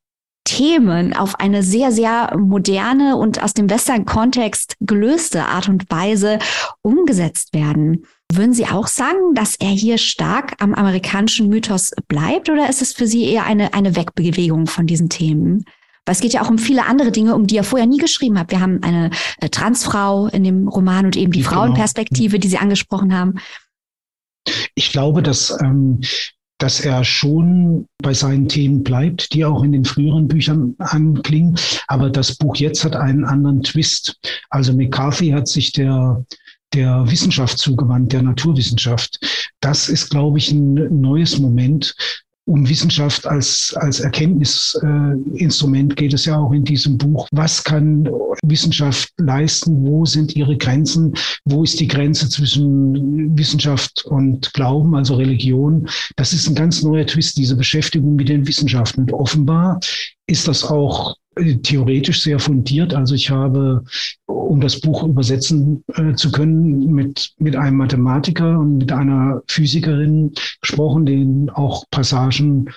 Themen 0.49 1.14
auf 1.14 1.38
eine 1.40 1.62
sehr, 1.62 1.93
sehr 1.93 2.35
moderne 2.38 3.17
und 3.17 3.43
aus 3.43 3.52
dem 3.52 3.69
Western-Kontext 3.69 4.76
gelöste 4.81 5.45
Art 5.45 5.69
und 5.69 5.90
Weise 5.90 6.38
umgesetzt 6.81 7.52
werden. 7.52 8.07
Würden 8.33 8.55
Sie 8.55 8.64
auch 8.64 8.87
sagen, 8.87 9.35
dass 9.35 9.57
er 9.57 9.69
hier 9.69 9.99
stark 9.99 10.55
am 10.59 10.73
amerikanischen 10.73 11.49
Mythos 11.49 11.93
bleibt 12.09 12.49
oder 12.49 12.71
ist 12.71 12.81
es 12.81 12.95
für 12.95 13.07
Sie 13.07 13.25
eher 13.25 13.45
eine, 13.45 13.75
eine 13.75 13.95
Wegbewegung 13.95 14.67
von 14.67 14.87
diesen 14.87 15.11
Themen? 15.11 15.67
Weil 16.07 16.14
es 16.14 16.23
geht 16.23 16.33
ja 16.33 16.40
auch 16.40 16.49
um 16.49 16.57
viele 16.57 16.87
andere 16.87 17.12
Dinge, 17.12 17.35
um 17.35 17.47
die 17.47 17.59
er 17.59 17.64
vorher 17.64 17.87
nie 17.87 17.99
geschrieben 17.99 18.38
hat. 18.38 18.50
Wir 18.50 18.61
haben 18.61 18.83
eine, 18.83 19.11
eine 19.43 19.50
Transfrau 19.50 20.28
in 20.28 20.45
dem 20.45 20.67
Roman 20.67 21.05
und 21.05 21.17
eben 21.17 21.33
die 21.33 21.40
genau. 21.40 21.52
Frauenperspektive, 21.52 22.38
die 22.38 22.49
Sie 22.49 22.57
angesprochen 22.57 23.14
haben. 23.14 23.35
Ich 24.75 24.93
glaube, 24.93 25.23
dass 25.23 25.55
ähm, 25.61 26.00
dass 26.59 26.81
er 26.81 27.05
schon 27.05 27.87
bei 28.03 28.12
seinen 28.12 28.49
Themen 28.49 28.83
bleibt, 28.83 29.33
die 29.33 29.45
auch 29.45 29.62
in 29.62 29.73
den 29.73 29.85
früheren 29.85 30.27
Büchern 30.29 30.75
anklingen. 30.79 31.57
Aber 31.87 32.11
das 32.11 32.37
Buch 32.37 32.57
jetzt 32.57 32.85
hat 32.85 32.97
einen 32.97 33.25
anderen 33.25 33.62
Twist. 33.62 34.19
Also 34.50 34.73
McCarthy 34.73 35.31
hat 35.31 35.49
sich 35.49 35.73
der 35.73 36.25
der 36.75 37.11
Wissenschaft 37.11 37.59
zugewandt, 37.59 38.12
der 38.12 38.23
Naturwissenschaft. 38.23 39.19
Das 39.61 39.88
ist, 39.88 40.11
glaube 40.11 40.38
ich, 40.38 40.53
ein 40.53 41.00
neues 41.00 41.38
Moment, 41.38 41.95
um 42.49 42.69
Wissenschaft 42.69 43.26
als, 43.26 43.75
als 43.76 44.00
Erkenntnisinstrument 44.00 45.97
geht 45.97 46.14
es 46.14 46.25
ja 46.25 46.38
auch 46.38 46.52
in 46.52 46.64
diesem 46.64 46.97
Buch. 46.97 47.28
Was 47.31 47.62
kann 47.62 48.09
Wissenschaft 48.43 49.12
leisten? 49.19 49.87
Wo 49.87 50.07
sind 50.07 50.35
ihre 50.35 50.57
Grenzen? 50.57 51.12
Wo 51.45 51.62
ist 51.62 51.78
die 51.78 51.87
Grenze 51.87 52.28
zwischen 52.31 53.37
Wissenschaft 53.37 54.07
und 54.07 54.52
Glauben, 54.55 54.95
also 54.95 55.17
Religion? 55.17 55.87
Das 56.17 56.33
ist 56.33 56.49
ein 56.49 56.55
ganz 56.55 56.83
neuer 56.83 57.07
Twist, 57.07 57.37
diese 57.37 57.55
Beschäftigung 57.55 58.17
mit 58.17 58.31
den 58.31 58.47
Wissenschaften. 58.47 59.02
Und 59.02 59.12
offenbar 59.12 59.78
ist 60.26 60.49
das 60.49 60.64
auch 60.64 61.17
theoretisch 61.62 62.23
sehr 62.23 62.38
fundiert. 62.38 62.95
Also 62.95 63.14
ich 63.14 63.30
habe, 63.30 63.85
um 64.26 64.61
das 64.61 64.80
Buch 64.80 65.02
übersetzen 65.04 65.85
äh, 65.95 66.14
zu 66.14 66.30
können, 66.30 66.92
mit, 66.92 67.33
mit 67.38 67.57
einem 67.57 67.76
Mathematiker 67.76 68.59
und 68.59 68.78
mit 68.78 68.92
einer 68.92 69.42
Physikerin 69.49 70.33
gesprochen, 70.61 71.07
denen 71.07 71.50
auch 71.50 71.85
Passagen 71.90 72.71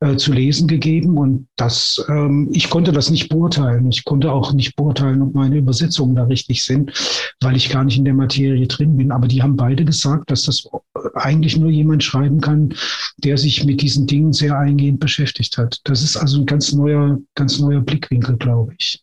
äh, 0.00 0.16
zu 0.16 0.32
lesen 0.32 0.68
gegeben. 0.68 1.18
Und 1.18 1.48
das, 1.56 2.04
ähm, 2.08 2.48
ich 2.52 2.70
konnte 2.70 2.92
das 2.92 3.10
nicht 3.10 3.28
beurteilen. 3.28 3.90
Ich 3.90 4.04
konnte 4.04 4.32
auch 4.32 4.52
nicht 4.52 4.76
beurteilen, 4.76 5.22
ob 5.22 5.34
meine 5.34 5.56
Übersetzungen 5.56 6.16
da 6.16 6.24
richtig 6.24 6.64
sind, 6.64 6.92
weil 7.40 7.56
ich 7.56 7.70
gar 7.70 7.84
nicht 7.84 7.98
in 7.98 8.04
der 8.04 8.14
Materie 8.14 8.66
drin 8.66 8.96
bin. 8.96 9.12
Aber 9.12 9.28
die 9.28 9.42
haben 9.42 9.56
beide 9.56 9.84
gesagt, 9.84 10.30
dass 10.30 10.42
das 10.42 10.68
eigentlich 11.14 11.56
nur 11.56 11.70
jemand 11.70 12.04
schreiben 12.04 12.40
kann, 12.40 12.74
der 13.18 13.38
sich 13.38 13.64
mit 13.64 13.80
diesen 13.80 14.06
Dingen 14.06 14.32
sehr 14.32 14.58
eingehend 14.58 15.00
beschäftigt 15.00 15.58
hat. 15.58 15.80
Das 15.84 16.02
ist 16.02 16.16
also 16.16 16.40
ein 16.40 16.46
ganz 16.46 16.72
neuer, 16.72 17.18
ganz 17.34 17.58
neuer 17.58 17.80
Blickwinkel, 17.80 18.36
glaube 18.36 18.74
ich. 18.78 19.02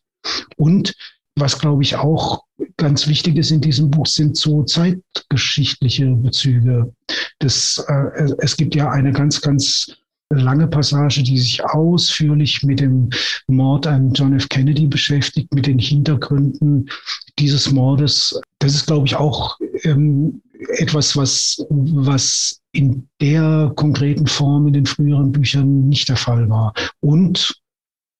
Und 0.57 0.93
was, 1.35 1.59
glaube 1.59 1.83
ich, 1.83 1.95
auch 1.95 2.43
ganz 2.77 3.07
wichtig 3.07 3.37
ist 3.37 3.51
in 3.51 3.61
diesem 3.61 3.91
Buch, 3.91 4.07
sind 4.07 4.37
so 4.37 4.63
zeitgeschichtliche 4.63 6.07
Bezüge. 6.07 6.93
Das, 7.39 7.83
äh, 7.87 8.31
es 8.39 8.55
gibt 8.55 8.75
ja 8.75 8.89
eine 8.89 9.11
ganz, 9.11 9.41
ganz 9.41 9.97
lange 10.29 10.67
Passage, 10.67 11.23
die 11.23 11.37
sich 11.37 11.63
ausführlich 11.63 12.63
mit 12.63 12.79
dem 12.79 13.09
Mord 13.47 13.87
an 13.87 14.13
John 14.13 14.33
F. 14.33 14.49
Kennedy 14.49 14.87
beschäftigt, 14.87 15.53
mit 15.53 15.67
den 15.67 15.79
Hintergründen 15.79 16.89
dieses 17.37 17.71
Mordes. 17.71 18.39
Das 18.59 18.73
ist, 18.73 18.87
glaube 18.87 19.07
ich, 19.07 19.15
auch 19.15 19.57
ähm, 19.83 20.41
etwas, 20.77 21.15
was, 21.15 21.65
was 21.69 22.61
in 22.71 23.07
der 23.21 23.71
konkreten 23.75 24.27
Form 24.27 24.67
in 24.67 24.73
den 24.73 24.85
früheren 24.85 25.31
Büchern 25.31 25.87
nicht 25.87 26.09
der 26.09 26.17
Fall 26.17 26.49
war. 26.49 26.73
Und 27.01 27.61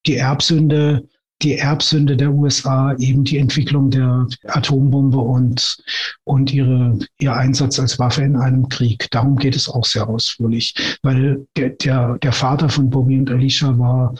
die 0.06 0.18
Erbsünde, 0.18 1.08
die 1.42 1.58
Erbsünde 1.58 2.15
der 2.15 2.32
USA, 2.32 2.96
eben 2.98 3.24
die 3.24 3.38
Entwicklung 3.38 3.89
der 3.89 4.27
Atombombe 4.48 5.18
und, 5.18 5.77
und 6.24 6.54
ihre, 6.54 6.98
ihr 7.20 7.34
Einsatz 7.34 7.80
als 7.80 8.00
Waffe 8.00 8.24
in 8.24 8.36
einem 8.36 8.70
Krieg. 8.70 9.08
Darum 9.12 9.36
geht 9.36 9.56
es 9.56 9.70
auch 9.70 9.86
sehr 9.86 10.08
ausführlich, 10.08 10.98
weil 11.04 11.46
der, 11.58 11.70
der, 11.70 12.18
der 12.20 12.32
Vater 12.32 12.70
von 12.70 12.89
Bobby 12.89 13.20
und 13.20 13.30
Alicia 13.30 13.77
war 13.77 14.15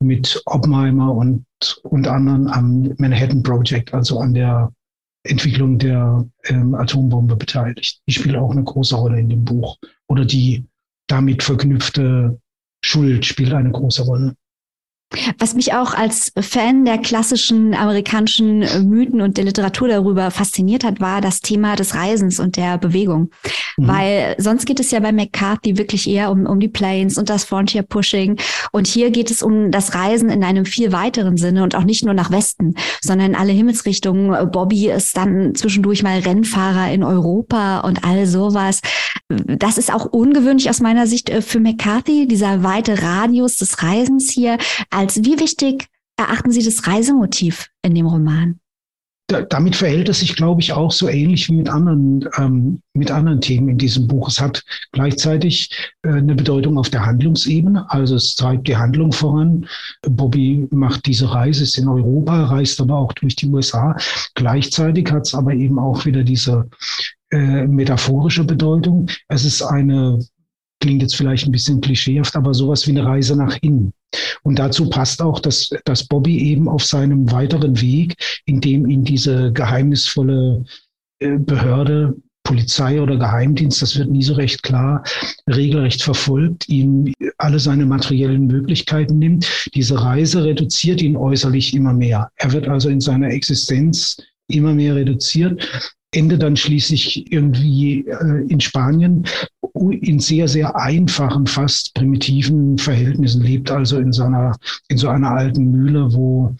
mit 0.00 0.42
Oppenheimer 0.46 1.14
und, 1.14 1.44
und 1.84 2.08
anderen 2.08 2.48
am 2.48 2.92
Manhattan 2.98 3.42
Project, 3.42 3.94
also 3.94 4.18
an 4.18 4.34
der 4.34 4.72
Entwicklung 5.24 5.78
der 5.78 6.26
ähm, 6.46 6.74
Atombombe 6.74 7.36
beteiligt. 7.36 8.00
Die 8.08 8.12
spielt 8.12 8.36
auch 8.36 8.50
eine 8.50 8.64
große 8.64 8.96
Rolle 8.96 9.20
in 9.20 9.28
dem 9.28 9.44
Buch. 9.44 9.76
Oder 10.08 10.24
die 10.24 10.64
damit 11.06 11.42
verknüpfte 11.42 12.40
Schuld 12.84 13.26
spielt 13.26 13.52
eine 13.52 13.70
große 13.70 14.02
Rolle. 14.02 14.34
Was 15.38 15.54
mich 15.54 15.72
auch 15.72 15.94
als 15.94 16.32
Fan 16.38 16.84
der 16.84 16.98
klassischen 16.98 17.74
amerikanischen 17.74 18.58
Mythen 18.88 19.22
und 19.22 19.38
der 19.38 19.44
Literatur 19.44 19.88
darüber 19.88 20.30
fasziniert 20.30 20.84
hat, 20.84 21.00
war 21.00 21.22
das 21.22 21.40
Thema 21.40 21.76
des 21.76 21.94
Reisens 21.94 22.38
und 22.38 22.56
der 22.56 22.76
Bewegung. 22.76 23.30
Mhm. 23.78 23.88
Weil 23.88 24.34
sonst 24.36 24.66
geht 24.66 24.80
es 24.80 24.90
ja 24.90 25.00
bei 25.00 25.12
McCarthy 25.12 25.78
wirklich 25.78 26.08
eher 26.10 26.30
um, 26.30 26.44
um 26.44 26.60
die 26.60 26.68
Planes 26.68 27.16
und 27.16 27.30
das 27.30 27.44
Frontier 27.44 27.84
Pushing. 27.84 28.36
Und 28.70 28.86
hier 28.86 29.10
geht 29.10 29.30
es 29.30 29.42
um 29.42 29.70
das 29.70 29.94
Reisen 29.94 30.28
in 30.28 30.44
einem 30.44 30.66
viel 30.66 30.92
weiteren 30.92 31.38
Sinne 31.38 31.62
und 31.62 31.74
auch 31.74 31.84
nicht 31.84 32.04
nur 32.04 32.12
nach 32.12 32.30
Westen, 32.30 32.74
sondern 33.00 33.28
in 33.28 33.36
alle 33.36 33.52
Himmelsrichtungen. 33.52 34.50
Bobby 34.50 34.90
ist 34.90 35.16
dann 35.16 35.54
zwischendurch 35.54 36.02
mal 36.02 36.18
Rennfahrer 36.18 36.92
in 36.92 37.02
Europa 37.02 37.80
und 37.80 38.04
all 38.04 38.26
sowas. 38.26 38.82
Das 39.28 39.78
ist 39.78 39.92
auch 39.92 40.06
ungewöhnlich 40.06 40.70
aus 40.70 40.80
meiner 40.80 41.06
Sicht 41.06 41.28
äh, 41.28 41.42
für 41.42 41.60
McCarthy, 41.60 42.26
dieser 42.26 42.62
weite 42.62 43.02
Radius 43.02 43.58
des 43.58 43.82
Reisens 43.82 44.30
hier 44.30 44.56
als 44.98 45.22
wie 45.24 45.38
wichtig 45.38 45.86
erachten 46.16 46.50
Sie 46.50 46.64
das 46.64 46.88
Reisemotiv 46.88 47.68
in 47.82 47.94
dem 47.94 48.06
Roman? 48.06 48.58
Da, 49.28 49.42
damit 49.42 49.76
verhält 49.76 50.08
es 50.08 50.20
sich, 50.20 50.34
glaube 50.34 50.60
ich, 50.60 50.72
auch 50.72 50.90
so 50.90 51.06
ähnlich 51.06 51.48
wie 51.48 51.52
mit 51.52 51.68
anderen, 51.68 52.28
ähm, 52.36 52.80
mit 52.94 53.12
anderen 53.12 53.40
Themen 53.40 53.68
in 53.68 53.78
diesem 53.78 54.08
Buch. 54.08 54.28
Es 54.28 54.40
hat 54.40 54.64
gleichzeitig 54.90 55.70
äh, 56.02 56.08
eine 56.08 56.34
Bedeutung 56.34 56.78
auf 56.78 56.90
der 56.90 57.06
Handlungsebene, 57.06 57.88
also 57.92 58.16
es 58.16 58.34
treibt 58.34 58.66
die 58.66 58.76
Handlung 58.76 59.12
voran. 59.12 59.66
Bobby 60.02 60.66
macht 60.72 61.06
diese 61.06 61.32
Reise, 61.32 61.62
ist 61.62 61.78
in 61.78 61.86
Europa, 61.86 62.46
reist 62.46 62.80
aber 62.80 62.96
auch 62.96 63.12
durch 63.12 63.36
die 63.36 63.46
USA. 63.46 63.96
Gleichzeitig 64.34 65.12
hat 65.12 65.26
es 65.26 65.34
aber 65.34 65.52
eben 65.52 65.78
auch 65.78 66.06
wieder 66.06 66.24
diese 66.24 66.68
äh, 67.30 67.66
metaphorische 67.68 68.42
Bedeutung. 68.42 69.08
Es 69.28 69.44
ist 69.44 69.62
eine 69.62 70.18
klingt 70.80 71.02
jetzt 71.02 71.16
vielleicht 71.16 71.46
ein 71.46 71.52
bisschen 71.52 71.80
klischeehaft, 71.80 72.36
aber 72.36 72.54
sowas 72.54 72.86
wie 72.86 72.92
eine 72.92 73.04
Reise 73.04 73.36
nach 73.36 73.56
innen. 73.62 73.92
Und 74.42 74.58
dazu 74.58 74.88
passt 74.88 75.20
auch, 75.20 75.40
dass, 75.40 75.70
dass 75.84 76.06
Bobby 76.06 76.38
eben 76.38 76.68
auf 76.68 76.84
seinem 76.84 77.30
weiteren 77.30 77.80
Weg, 77.80 78.16
in 78.46 78.60
dem 78.60 78.88
ihn 78.88 79.04
diese 79.04 79.52
geheimnisvolle 79.52 80.64
äh, 81.18 81.36
Behörde, 81.38 82.16
Polizei 82.48 83.02
oder 83.02 83.18
Geheimdienst, 83.18 83.82
das 83.82 83.98
wird 83.98 84.08
nie 84.08 84.22
so 84.22 84.32
recht 84.32 84.62
klar, 84.62 85.04
regelrecht 85.46 86.02
verfolgt, 86.02 86.66
ihm 86.70 87.12
alle 87.36 87.58
seine 87.58 87.84
materiellen 87.84 88.46
Möglichkeiten 88.46 89.18
nimmt. 89.18 89.68
Diese 89.74 90.02
Reise 90.02 90.44
reduziert 90.44 91.02
ihn 91.02 91.14
äußerlich 91.14 91.74
immer 91.74 91.92
mehr. 91.92 92.30
Er 92.36 92.52
wird 92.52 92.66
also 92.66 92.88
in 92.88 93.02
seiner 93.02 93.28
Existenz 93.28 94.16
immer 94.48 94.74
mehr 94.74 94.96
reduziert 94.96 95.62
Ende 96.10 96.38
dann 96.38 96.56
schließlich 96.56 97.30
irgendwie 97.30 98.06
äh, 98.06 98.46
in 98.48 98.60
Spanien 98.60 99.26
in 99.90 100.18
sehr, 100.18 100.48
sehr 100.48 100.74
einfachen, 100.76 101.46
fast 101.46 101.92
primitiven 101.94 102.78
Verhältnissen 102.78 103.42
lebt, 103.42 103.70
also 103.70 103.98
in 103.98 104.12
seiner, 104.12 104.56
in 104.88 104.96
so 104.96 105.08
einer 105.08 105.30
alten 105.30 105.70
Mühle, 105.70 106.12
wo, 106.12 106.56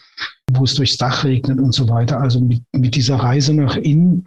wo 0.52 0.64
es 0.64 0.74
durchs 0.74 0.98
Dach 0.98 1.24
regnet 1.24 1.58
und 1.58 1.72
so 1.72 1.88
weiter. 1.88 2.20
Also 2.20 2.40
mit, 2.40 2.62
mit 2.72 2.94
dieser 2.94 3.16
Reise 3.16 3.54
nach 3.54 3.76
innen, 3.76 4.24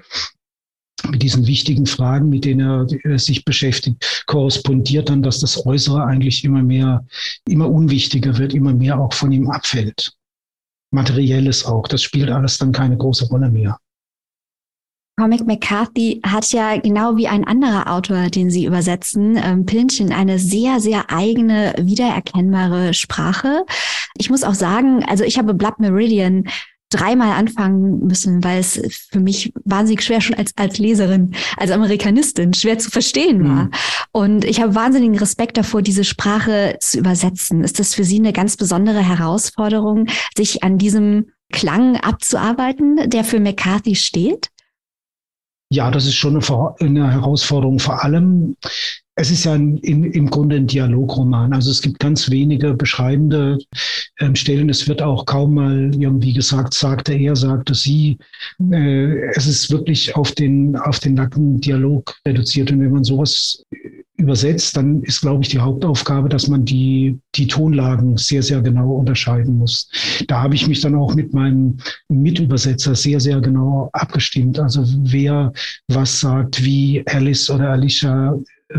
mit 1.09 1.21
diesen 1.21 1.45
wichtigen 1.45 1.85
Fragen, 1.85 2.29
mit 2.29 2.43
denen 2.43 2.61
er, 2.61 2.87
er 3.03 3.19
sich 3.19 3.45
beschäftigt, 3.45 4.23
korrespondiert 4.25 5.09
dann, 5.09 5.21
dass 5.21 5.39
das 5.39 5.65
Äußere 5.65 6.03
eigentlich 6.03 6.43
immer 6.43 6.63
mehr, 6.63 7.05
immer 7.47 7.69
unwichtiger 7.69 8.39
wird, 8.39 8.53
immer 8.53 8.73
mehr 8.73 8.99
auch 8.99 9.13
von 9.13 9.31
ihm 9.31 9.51
abfällt. 9.51 10.13
Materielles 10.91 11.65
auch, 11.65 11.88
das 11.88 12.03
spielt 12.03 12.29
alles 12.29 12.57
dann 12.57 12.71
keine 12.71 12.98
große 12.98 13.27
Rolle 13.27 13.50
mehr. 13.50 13.77
Comic 15.17 15.45
McCarthy 15.45 16.19
hat 16.25 16.51
ja 16.51 16.77
genau 16.77 17.15
wie 17.15 17.27
ein 17.27 17.43
anderer 17.43 17.93
Autor, 17.93 18.29
den 18.29 18.50
Sie 18.50 18.65
übersetzen, 18.65 19.38
ähm, 19.38 19.65
Pillchen, 19.65 20.12
eine 20.12 20.39
sehr, 20.39 20.79
sehr 20.79 21.12
eigene, 21.12 21.75
wiedererkennbare 21.77 22.93
Sprache. 22.93 23.65
Ich 24.17 24.29
muss 24.29 24.43
auch 24.43 24.55
sagen, 24.55 25.03
also 25.05 25.24
ich 25.24 25.38
habe 25.38 25.53
Blood 25.53 25.79
Meridian 25.79 26.45
dreimal 26.91 27.31
anfangen 27.31 28.05
müssen, 28.05 28.43
weil 28.43 28.60
es 28.60 29.07
für 29.10 29.19
mich 29.19 29.51
wahnsinnig 29.65 30.03
schwer 30.03 30.21
schon 30.21 30.36
als, 30.36 30.51
als 30.57 30.77
Leserin, 30.77 31.33
als 31.57 31.71
Amerikanistin 31.71 32.53
schwer 32.53 32.77
zu 32.77 32.91
verstehen 32.91 33.43
war. 33.43 33.63
Mhm. 33.63 33.71
Und 34.12 34.45
ich 34.45 34.62
habe 34.62 34.75
wahnsinnigen 34.75 35.17
Respekt 35.17 35.57
davor, 35.57 35.81
diese 35.81 36.03
Sprache 36.03 36.77
zu 36.79 37.00
übersetzen. 37.00 37.63
Ist 37.63 37.79
das 37.79 37.95
für 37.95 38.03
Sie 38.03 38.19
eine 38.19 38.33
ganz 38.33 38.57
besondere 38.57 39.00
Herausforderung, 39.00 40.07
sich 40.36 40.63
an 40.63 40.77
diesem 40.77 41.31
Klang 41.51 41.98
abzuarbeiten, 41.98 43.10
der 43.10 43.24
für 43.24 43.39
McCarthy 43.39 43.95
steht? 43.95 44.50
Ja, 45.69 45.89
das 45.89 46.05
ist 46.05 46.15
schon 46.15 46.36
eine, 46.36 46.75
eine 46.79 47.12
Herausforderung. 47.12 47.79
Vor 47.79 48.03
allem, 48.03 48.57
es 49.21 49.29
ist 49.29 49.45
ja 49.45 49.53
ein, 49.53 49.77
im, 49.77 50.03
im 50.03 50.29
Grunde 50.29 50.55
ein 50.55 50.65
Dialogroman. 50.65 51.53
Also 51.53 51.69
es 51.69 51.81
gibt 51.81 51.99
ganz 51.99 52.31
wenige 52.31 52.73
beschreibende 52.73 53.59
ähm, 54.19 54.35
Stellen. 54.35 54.69
Es 54.69 54.87
wird 54.87 55.01
auch 55.01 55.25
kaum 55.25 55.53
mal 55.53 55.91
irgendwie 55.93 56.33
gesagt, 56.33 56.73
sagte 56.73 57.13
er, 57.13 57.35
sagte 57.35 57.75
sie. 57.75 58.17
Äh, 58.71 59.29
es 59.35 59.45
ist 59.45 59.69
wirklich 59.69 60.15
auf 60.15 60.31
den, 60.31 60.75
auf 60.75 60.99
den 60.99 61.13
nackten 61.13 61.61
Dialog 61.61 62.15
reduziert. 62.27 62.71
Und 62.71 62.79
wenn 62.79 62.91
man 62.91 63.03
sowas 63.03 63.63
übersetzt, 64.17 64.75
dann 64.77 65.03
ist, 65.03 65.21
glaube 65.21 65.43
ich, 65.43 65.49
die 65.49 65.59
Hauptaufgabe, 65.59 66.29
dass 66.29 66.47
man 66.47 66.65
die, 66.65 67.19
die 67.35 67.47
Tonlagen 67.47 68.17
sehr, 68.17 68.41
sehr 68.41 68.61
genau 68.61 68.91
unterscheiden 68.93 69.57
muss. 69.57 69.89
Da 70.27 70.41
habe 70.41 70.55
ich 70.55 70.67
mich 70.67 70.81
dann 70.81 70.95
auch 70.95 71.13
mit 71.13 71.33
meinem 71.33 71.77
Mitübersetzer 72.09 72.95
sehr, 72.95 73.19
sehr 73.19 73.39
genau 73.41 73.89
abgestimmt. 73.93 74.59
Also 74.59 74.83
wer 75.03 75.53
was 75.87 76.19
sagt, 76.19 76.63
wie 76.63 77.03
Alice 77.07 77.49
oder 77.49 77.69
Alicia 77.69 78.35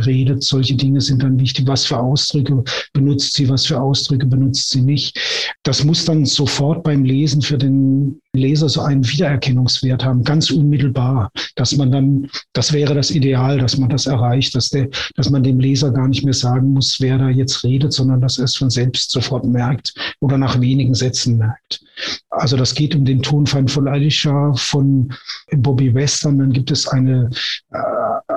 redet. 0.07 0.43
Solche 0.43 0.75
Dinge 0.75 1.01
sind 1.01 1.23
dann 1.23 1.39
wichtig. 1.39 1.67
Was 1.67 1.85
für 1.87 1.99
Ausdrücke 1.99 2.63
benutzt 2.93 3.35
sie, 3.35 3.49
was 3.49 3.67
für 3.67 3.81
Ausdrücke 3.81 4.27
benutzt 4.27 4.71
sie 4.71 4.83
nicht. 4.83 5.19
Das 5.63 5.85
muss 5.85 6.05
dann 6.05 6.25
sofort 6.25 6.83
beim 6.83 7.05
Lesen 7.05 7.43
für 7.43 7.59
den 7.59 8.21
Leser 8.35 8.69
so 8.69 8.81
einen 8.81 9.07
Wiedererkennungswert 9.07 10.05
haben, 10.05 10.25
ganz 10.25 10.51
unmittelbar, 10.51 11.31
dass 11.55 11.77
man 11.77 11.93
dann, 11.93 12.31
das 12.55 12.73
wäre 12.73 12.95
das 12.95 13.11
Ideal, 13.11 13.59
dass 13.59 13.77
man 13.77 13.91
das 13.91 14.07
erreicht, 14.07 14.55
dass 14.55 14.71
der, 14.71 14.89
dass 15.17 15.29
man 15.29 15.43
dem 15.43 15.61
Leser 15.61 15.91
gar 15.91 16.09
nicht 16.09 16.25
mehr 16.25 16.33
sagen 16.33 16.73
muss, 16.73 16.97
wer 17.01 17.19
da 17.19 17.29
jetzt 17.29 17.63
redet, 17.63 17.93
sondern 17.93 18.23
dass 18.23 18.39
er 18.39 18.45
es 18.45 18.57
von 18.57 18.71
selbst 18.71 19.11
sofort 19.11 19.45
merkt 19.45 19.95
oder 20.21 20.39
nach 20.39 20.61
wenigen 20.61 20.95
Sätzen 20.95 21.37
merkt. 21.37 21.85
Also 22.31 22.57
das 22.57 22.75
geht 22.75 22.95
um 22.95 23.05
den 23.05 23.23
Tonfall 23.23 23.69
von 23.69 23.87
Alicia, 23.87 24.55
von 24.55 25.13
Bobby 25.51 25.95
Western. 25.95 26.39
Dann 26.39 26.53
gibt 26.53 26.71
es 26.71 26.89
eine, 26.89 27.29
äh, 27.71 27.79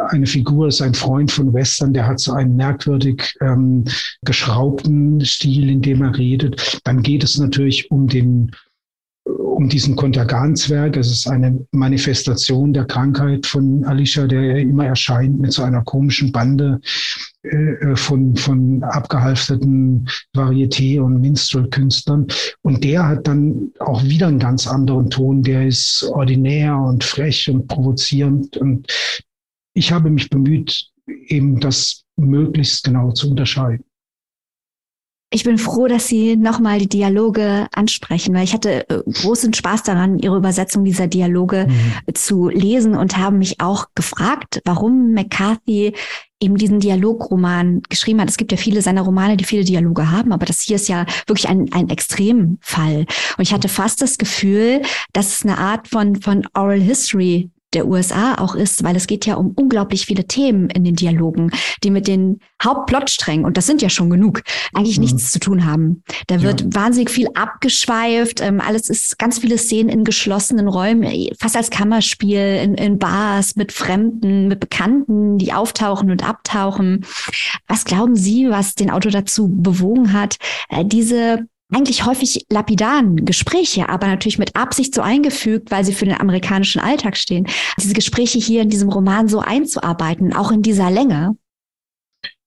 eine 0.10 0.26
Figur, 0.26 0.68
ist 0.68 0.82
ein 0.82 0.94
Freund 0.94 1.32
von 1.32 1.54
Western, 1.54 1.94
der 1.94 2.08
hat 2.08 2.20
so 2.20 2.34
einen 2.34 2.56
merkwürdig 2.56 3.36
ähm, 3.42 3.86
geschraubten 4.24 5.24
Stil, 5.24 5.70
in 5.70 5.82
dem 5.82 6.02
er 6.02 6.18
redet. 6.18 6.80
Dann 6.84 7.02
geht 7.02 7.24
es 7.24 7.38
natürlich 7.38 7.90
um 7.92 8.08
den 8.08 8.52
um 9.56 9.70
diesen 9.70 9.96
Kontergan-Zwerg. 9.96 10.98
Es 10.98 11.10
ist 11.10 11.28
eine 11.28 11.66
Manifestation 11.72 12.74
der 12.74 12.86
Krankheit 12.86 13.46
von 13.46 13.84
Alicia, 13.86 14.28
der 14.28 14.58
immer 14.58 14.86
erscheint 14.86 15.40
mit 15.40 15.54
so 15.54 15.64
einer 15.64 15.82
komischen 15.84 16.32
Bande 16.32 16.80
äh, 17.44 17.96
von, 17.96 18.36
von 18.36 18.84
abgehalfterten 18.84 20.08
Varieté- 20.36 21.00
und 21.00 21.22
Minstrel-Künstlern. 21.22 22.28
Und 22.62 22.84
der 22.84 23.08
hat 23.08 23.28
dann 23.28 23.72
auch 23.80 24.04
wieder 24.04 24.28
einen 24.28 24.40
ganz 24.40 24.68
anderen 24.68 25.10
Ton. 25.10 25.42
Der 25.42 25.66
ist 25.66 26.04
ordinär 26.12 26.78
und 26.78 27.04
frech 27.04 27.50
und 27.50 27.68
provozierend. 27.68 28.58
Und 28.58 28.88
ich 29.76 29.92
habe 29.92 30.10
mich 30.10 30.30
bemüht, 30.30 30.90
eben 31.06 31.60
das 31.60 32.04
möglichst 32.16 32.84
genau 32.84 33.12
zu 33.12 33.30
unterscheiden. 33.30 33.86
Ich 35.32 35.44
bin 35.44 35.58
froh, 35.58 35.88
dass 35.88 36.08
Sie 36.08 36.38
nochmal 36.38 36.80
die 36.80 36.88
Dialoge 36.88 37.68
ansprechen, 37.74 38.34
weil 38.34 38.46
ich 38.46 38.54
hatte 38.54 38.90
äh, 38.90 39.02
großen 39.12 39.54
Spaß 39.54 39.84
daran, 39.84 40.18
Ihre 40.18 40.38
Übersetzung 40.38 40.86
dieser 40.86 41.08
Dialoge 41.08 41.68
mhm. 41.68 42.14
zu 42.14 42.48
lesen 42.48 42.96
und 42.96 43.18
haben 43.18 43.40
mich 43.40 43.60
auch 43.60 43.88
gefragt, 43.96 44.62
warum 44.64 45.12
McCarthy 45.12 45.94
eben 46.40 46.58
diesen 46.58 46.80
Dialogroman 46.80 47.82
geschrieben 47.90 48.22
hat. 48.22 48.30
Es 48.30 48.38
gibt 48.38 48.52
ja 48.52 48.58
viele 48.58 48.82
seiner 48.82 49.02
Romane, 49.02 49.36
die 49.36 49.44
viele 49.44 49.66
Dialoge 49.66 50.10
haben, 50.10 50.32
aber 50.32 50.46
das 50.46 50.62
hier 50.62 50.78
ist 50.78 50.88
ja 50.88 51.06
wirklich 51.28 51.50
ein, 51.50 51.72
ein 51.74 51.90
Extremfall. 51.90 53.06
Und 53.38 53.42
ich 53.42 53.52
hatte 53.52 53.68
fast 53.68 54.02
das 54.02 54.18
Gefühl, 54.18 54.84
dass 55.12 55.34
es 55.34 55.44
eine 55.44 55.58
Art 55.58 55.88
von, 55.88 56.16
von 56.16 56.48
Oral 56.54 56.80
History 56.80 57.50
der 57.76 57.88
USA 57.88 58.36
auch 58.36 58.56
ist, 58.56 58.84
weil 58.84 58.96
es 58.96 59.08
geht 59.08 59.26
ja 59.26 59.36
um 59.36 59.52
unglaublich 59.56 60.06
viele 60.06 60.26
Themen 60.26 60.70
in 60.70 60.84
den 60.84 60.96
Dialogen, 60.96 61.52
die 61.84 61.92
mit 61.92 62.08
den 62.08 62.40
Hauptplotsträngen, 62.64 63.46
und 63.46 63.58
das 63.58 63.68
sind 63.68 63.82
ja 63.82 63.90
schon 63.90 64.10
genug, 64.10 64.42
eigentlich 64.74 64.98
mhm. 64.98 65.04
nichts 65.04 65.32
zu 65.32 65.40
tun 65.40 65.66
haben. 65.66 66.04
Da 66.28 66.42
wird 66.42 66.62
ja. 66.62 66.68
wahnsinnig 66.72 67.10
viel 67.10 67.28
abgeschweift, 67.36 68.42
ähm, 68.42 68.62
alles 68.62 68.90
ist 68.90 69.20
ganz 69.20 69.40
viele 69.40 69.58
Szenen 69.58 69.90
in 69.90 70.04
geschlossenen 70.04 70.68
Räumen, 70.68 71.30
fast 71.40 71.56
als 71.56 71.70
Kammerspiel, 71.70 72.60
in, 72.64 72.76
in 72.76 72.98
Bars, 72.98 73.56
mit 73.56 73.72
Fremden, 73.72 74.48
mit 74.48 74.60
Bekannten, 74.60 75.38
die 75.38 75.54
auftauchen 75.54 76.10
und 76.10 76.28
abtauchen. 76.28 77.06
Was 77.68 77.86
glauben 77.86 78.16
Sie, 78.16 78.50
was 78.50 78.76
den 78.76 78.90
Autor 78.90 79.12
dazu 79.12 79.50
bewogen 79.50 80.14
hat, 80.14 80.38
äh, 80.70 80.86
diese 80.86 81.48
eigentlich 81.74 82.06
häufig 82.06 82.46
lapidaren 82.50 83.26
Gespräche, 83.26 83.90
aber 83.90 84.08
natürlich 84.08 84.38
mit 84.38 84.56
Absicht 84.56 84.94
so 84.94 85.02
eingefügt, 85.02 85.72
weil 85.72 85.84
sie 85.84 85.94
für 85.94 86.06
den 86.06 86.20
amerikanischen 86.20 86.80
Alltag 86.80 87.18
stehen. 87.18 87.48
Diese 87.80 87.94
Gespräche 87.94 88.38
hier 88.38 88.62
in 88.62 88.70
diesem 88.70 88.90
Roman 88.90 89.28
so 89.28 89.40
einzuarbeiten, 89.40 90.34
auch 90.34 90.52
in 90.52 90.62
dieser 90.62 90.92
Länge. 90.92 91.36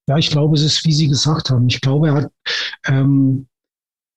Ja, 0.08 0.16
ich 0.16 0.30
glaube, 0.30 0.56
es 0.56 0.62
ist, 0.62 0.84
wie 0.84 0.92
Sie 0.92 1.08
gesagt 1.08 1.50
haben. 1.50 1.68
Ich 1.68 1.80
glaube, 1.80 2.08
er 2.08 2.14
hat, 2.14 2.32
ähm, 2.86 3.46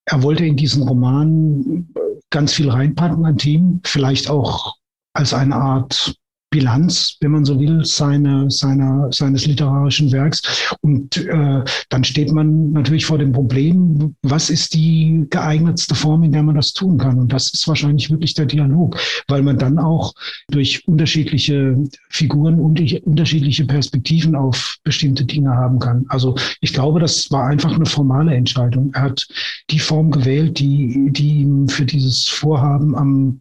er 0.05 0.23
wollte 0.23 0.45
in 0.45 0.55
diesen 0.55 0.83
Roman 0.83 1.89
ganz 2.29 2.53
viel 2.53 2.69
reinpacken 2.69 3.25
an 3.25 3.37
Themen, 3.37 3.81
vielleicht 3.83 4.29
auch 4.29 4.77
als 5.13 5.33
eine 5.33 5.55
Art 5.55 6.15
Bilanz, 6.51 7.15
wenn 7.21 7.31
man 7.31 7.45
so 7.45 7.57
will, 7.57 7.85
seine, 7.85 8.51
seiner, 8.51 9.09
seines 9.11 9.45
literarischen 9.47 10.11
Werks. 10.11 10.41
Und 10.81 11.15
äh, 11.15 11.63
dann 11.87 12.03
steht 12.03 12.31
man 12.33 12.73
natürlich 12.73 13.05
vor 13.05 13.17
dem 13.17 13.31
Problem, 13.31 14.15
was 14.21 14.49
ist 14.49 14.73
die 14.73 15.25
geeignetste 15.29 15.95
Form, 15.95 16.23
in 16.23 16.33
der 16.33 16.43
man 16.43 16.55
das 16.55 16.73
tun 16.73 16.97
kann? 16.97 17.19
Und 17.19 17.31
das 17.31 17.53
ist 17.53 17.67
wahrscheinlich 17.69 18.09
wirklich 18.09 18.33
der 18.33 18.47
Dialog, 18.47 18.99
weil 19.29 19.43
man 19.43 19.57
dann 19.57 19.79
auch 19.79 20.13
durch 20.49 20.85
unterschiedliche 20.89 21.77
Figuren 22.09 22.59
und 22.59 22.81
unterschiedliche 23.05 23.65
Perspektiven 23.65 24.35
auf 24.35 24.77
bestimmte 24.83 25.23
Dinge 25.23 25.51
haben 25.51 25.79
kann. 25.79 26.05
Also 26.09 26.35
ich 26.59 26.73
glaube, 26.73 26.99
das 26.99 27.31
war 27.31 27.47
einfach 27.47 27.73
eine 27.73 27.85
formale 27.85 28.35
Entscheidung. 28.35 28.91
Er 28.93 29.03
hat 29.03 29.25
die 29.69 29.79
Form 29.79 30.11
gewählt, 30.11 30.59
die, 30.59 31.11
die 31.11 31.43
ihm 31.43 31.69
für 31.69 31.85
dieses 31.85 32.27
Vorhaben 32.27 32.93
am 32.93 33.39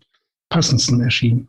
passendsten 0.48 1.00
erschien. 1.00 1.48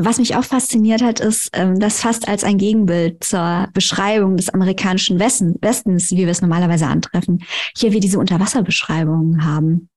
Was 0.00 0.18
mich 0.18 0.36
auch 0.36 0.44
fasziniert 0.44 1.02
hat, 1.02 1.18
ist, 1.18 1.50
ähm, 1.54 1.80
dass 1.80 2.00
fast 2.00 2.28
als 2.28 2.44
ein 2.44 2.56
Gegenbild 2.56 3.24
zur 3.24 3.68
Beschreibung 3.74 4.36
des 4.36 4.48
amerikanischen 4.48 5.18
Westen, 5.18 5.56
Westens, 5.60 6.12
wie 6.12 6.18
wir 6.18 6.28
es 6.28 6.40
normalerweise 6.40 6.86
antreffen, 6.86 7.42
hier 7.76 7.92
wir 7.92 7.98
diese 7.98 8.20
Unterwasserbeschreibungen 8.20 9.44
haben. 9.44 9.88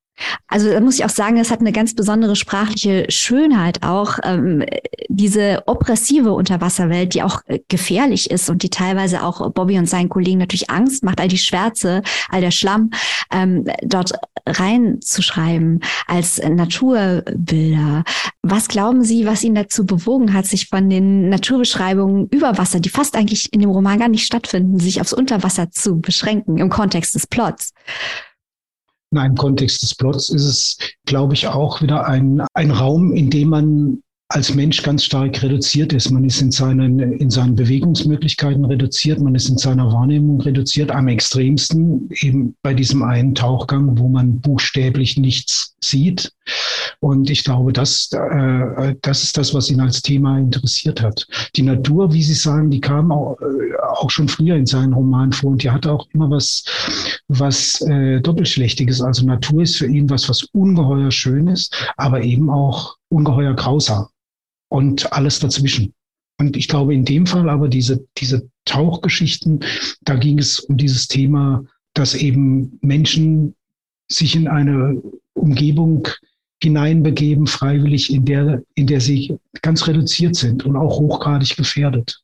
Also 0.48 0.70
da 0.70 0.80
muss 0.80 1.00
ich 1.00 1.06
auch 1.06 1.10
sagen, 1.10 1.38
es 1.38 1.52
hat 1.52 1.62
eine 1.62 1.72
ganz 1.72 1.96
besondere 1.96 2.36
sprachliche 2.36 3.06
Schönheit 3.10 3.84
auch, 3.84 4.20
ähm, 4.24 4.64
diese 5.08 5.64
oppressive 5.66 6.34
Unterwasserwelt, 6.34 7.14
die 7.14 7.24
auch 7.24 7.42
äh, 7.48 7.60
gefährlich 7.68 8.30
ist 8.30 8.50
und 8.50 8.64
die 8.64 8.70
teilweise 8.70 9.24
auch 9.24 9.52
Bobby 9.52 9.78
und 9.78 9.88
seinen 9.88 10.10
Kollegen 10.10 10.40
natürlich 10.40 10.70
Angst 10.70 11.04
macht, 11.04 11.20
all 11.20 11.28
die 11.28 11.38
Schwärze, 11.38 12.02
all 12.30 12.42
der 12.42 12.52
Schlamm 12.52 12.92
ähm, 13.32 13.66
dort 13.84 14.14
reinzuschreiben 14.48 15.82
als 16.08 16.42
Naturbilder. 16.42 18.04
Was 18.42 18.68
glauben 18.68 19.04
Sie, 19.04 19.26
was 19.26 19.44
ihn 19.44 19.56
dazu 19.56 19.86
bewogen 19.86 20.34
hat, 20.34 20.46
sich 20.46 20.68
von 20.68 20.90
den 20.90 21.30
Naturbeschreibungen 21.30 22.28
über 22.30 22.58
Wasser, 22.58 22.80
die 22.80 22.90
fast 22.90 23.16
eigentlich 23.16 23.54
in 23.54 23.60
dem 23.60 23.70
Roman 23.70 24.00
gar 24.00 24.10
nicht 24.10 24.26
stattfinden, 24.26 24.80
sich 24.80 25.00
aufs 25.00 25.14
Unterwasser 25.14 25.72
zu 25.72 26.00
beschränken 26.00 26.58
im 26.58 26.70
Kontext 26.70 27.16
des 27.16 27.28
Plots? 27.28 27.74
In 29.12 29.26
im 29.26 29.36
Kontext 29.36 29.82
des 29.84 29.94
Plots 29.96 30.30
ist 30.30 30.46
es, 30.46 30.78
glaube 31.06 31.34
ich, 31.34 31.48
auch 31.48 31.82
wieder 31.82 32.08
ein, 32.08 32.46
ein 32.54 32.72
Raum, 32.72 33.14
in 33.14 33.30
dem 33.30 33.50
man 33.50 34.04
als 34.34 34.54
Mensch 34.56 34.82
ganz 34.82 35.04
stark 35.04 35.44
reduziert 35.44 35.92
ist. 35.92 36.10
Man 36.10 36.24
ist 36.24 36.42
in 36.42 36.52
seinen, 36.52 37.00
in 37.00 37.30
seinen 37.30 37.56
Bewegungsmöglichkeiten 37.56 38.64
reduziert, 38.64 39.20
man 39.20 39.36
ist 39.36 39.50
in 39.50 39.58
seiner 39.58 39.92
Wahrnehmung 39.92 40.40
reduziert, 40.40 40.90
am 40.90 41.10
extremsten 41.10 42.10
eben 42.22 42.56
bei 42.62 42.74
diesem 42.74 43.04
einen 43.04 43.36
Tauchgang, 43.36 43.98
wo 43.98 44.08
man 44.08 44.40
buchstäblich 44.40 45.18
nichts 45.18 45.76
sieht. 45.84 46.32
Und 47.00 47.30
ich 47.30 47.44
glaube, 47.44 47.74
das, 47.74 48.10
äh, 48.14 48.96
das 49.02 49.24
ist 49.24 49.38
das, 49.38 49.54
was 49.54 49.70
ihn 49.70 49.82
als 49.82 50.02
Thema 50.02 50.38
interessiert 50.38 51.02
hat. 51.02 51.28
Die 51.56 51.64
Natur, 51.64 52.14
wie 52.14 52.24
Sie 52.24 52.34
sagen, 52.34 52.72
die 52.72 52.80
kam 52.80 53.12
auch, 53.12 53.38
äh, 53.42 53.76
auch 53.94 54.10
schon 54.10 54.30
früher 54.30 54.56
in 54.56 54.66
seinen 54.66 54.94
Romanen 54.94 55.34
vor 55.34 55.52
und 55.52 55.64
die 55.64 55.72
hatte 55.72 55.92
auch 55.92 56.08
immer 56.14 56.30
was, 56.30 56.64
was 57.28 57.82
äh, 57.82 58.22
Doppelschlächtiges. 58.22 59.02
Also 59.02 59.26
Natur 59.26 59.64
ist 59.64 59.78
für 59.78 59.88
ihn 59.88 60.10
was, 60.10 60.30
was 60.30 60.44
ungeheuer 60.54 61.12
schön 61.12 61.48
ist, 61.48 61.76
aber 61.98 62.22
eben 62.24 62.50
auch 62.50 62.96
ungeheuer 63.10 63.56
grausam. 63.56 64.08
Und 64.72 65.12
alles 65.12 65.40
dazwischen. 65.40 65.94
Und 66.40 66.56
ich 66.56 66.68
glaube, 66.68 66.94
in 66.94 67.06
dem 67.06 67.28
Fall 67.28 67.50
aber 67.50 67.68
diese, 67.68 68.08
diese 68.18 68.50
Tauchgeschichten, 68.66 69.64
da 70.02 70.16
ging 70.16 70.40
es 70.40 70.60
um 70.60 70.78
dieses 70.78 71.08
Thema, 71.08 71.64
dass 71.94 72.16
eben 72.16 72.80
Menschen 72.82 73.54
sich 74.08 74.36
in 74.36 74.48
eine 74.48 75.02
Umgebung 75.34 76.08
hineinbegeben, 76.64 77.48
freiwillig, 77.48 78.14
in 78.14 78.24
der, 78.26 78.64
in 78.76 78.88
der 78.88 79.02
sie 79.02 79.38
ganz 79.62 79.88
reduziert 79.88 80.36
sind 80.36 80.66
und 80.66 80.76
auch 80.76 81.00
hochgradig 81.00 81.58
gefährdet. 81.58 82.22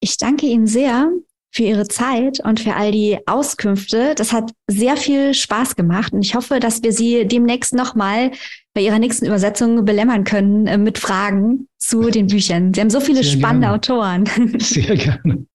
Ich 0.00 0.16
danke 0.18 0.46
Ihnen 0.46 0.66
sehr 0.66 1.10
für 1.52 1.62
Ihre 1.62 1.86
Zeit 1.86 2.40
und 2.44 2.60
für 2.60 2.74
all 2.74 2.92
die 2.92 3.18
Auskünfte. 3.26 4.14
Das 4.16 4.32
hat 4.32 4.52
sehr 4.66 4.96
viel 4.96 5.32
Spaß 5.32 5.76
gemacht 5.76 6.12
und 6.12 6.22
ich 6.22 6.34
hoffe, 6.34 6.60
dass 6.60 6.82
wir 6.82 6.92
Sie 6.92 7.26
demnächst 7.26 7.72
nochmal 7.72 8.32
bei 8.76 8.82
ihrer 8.82 8.98
nächsten 8.98 9.24
Übersetzung 9.24 9.86
belämmern 9.86 10.24
können 10.24 10.66
äh, 10.66 10.76
mit 10.76 10.98
Fragen 10.98 11.66
zu 11.78 12.10
den 12.10 12.26
Büchern. 12.26 12.74
Sie 12.74 12.80
haben 12.82 12.90
so 12.90 13.00
viele 13.00 13.24
Sehr 13.24 13.38
spannende 13.38 13.68
gerne. 13.68 13.74
Autoren. 13.74 14.24
Sehr 14.60 14.96
gerne. 14.96 15.46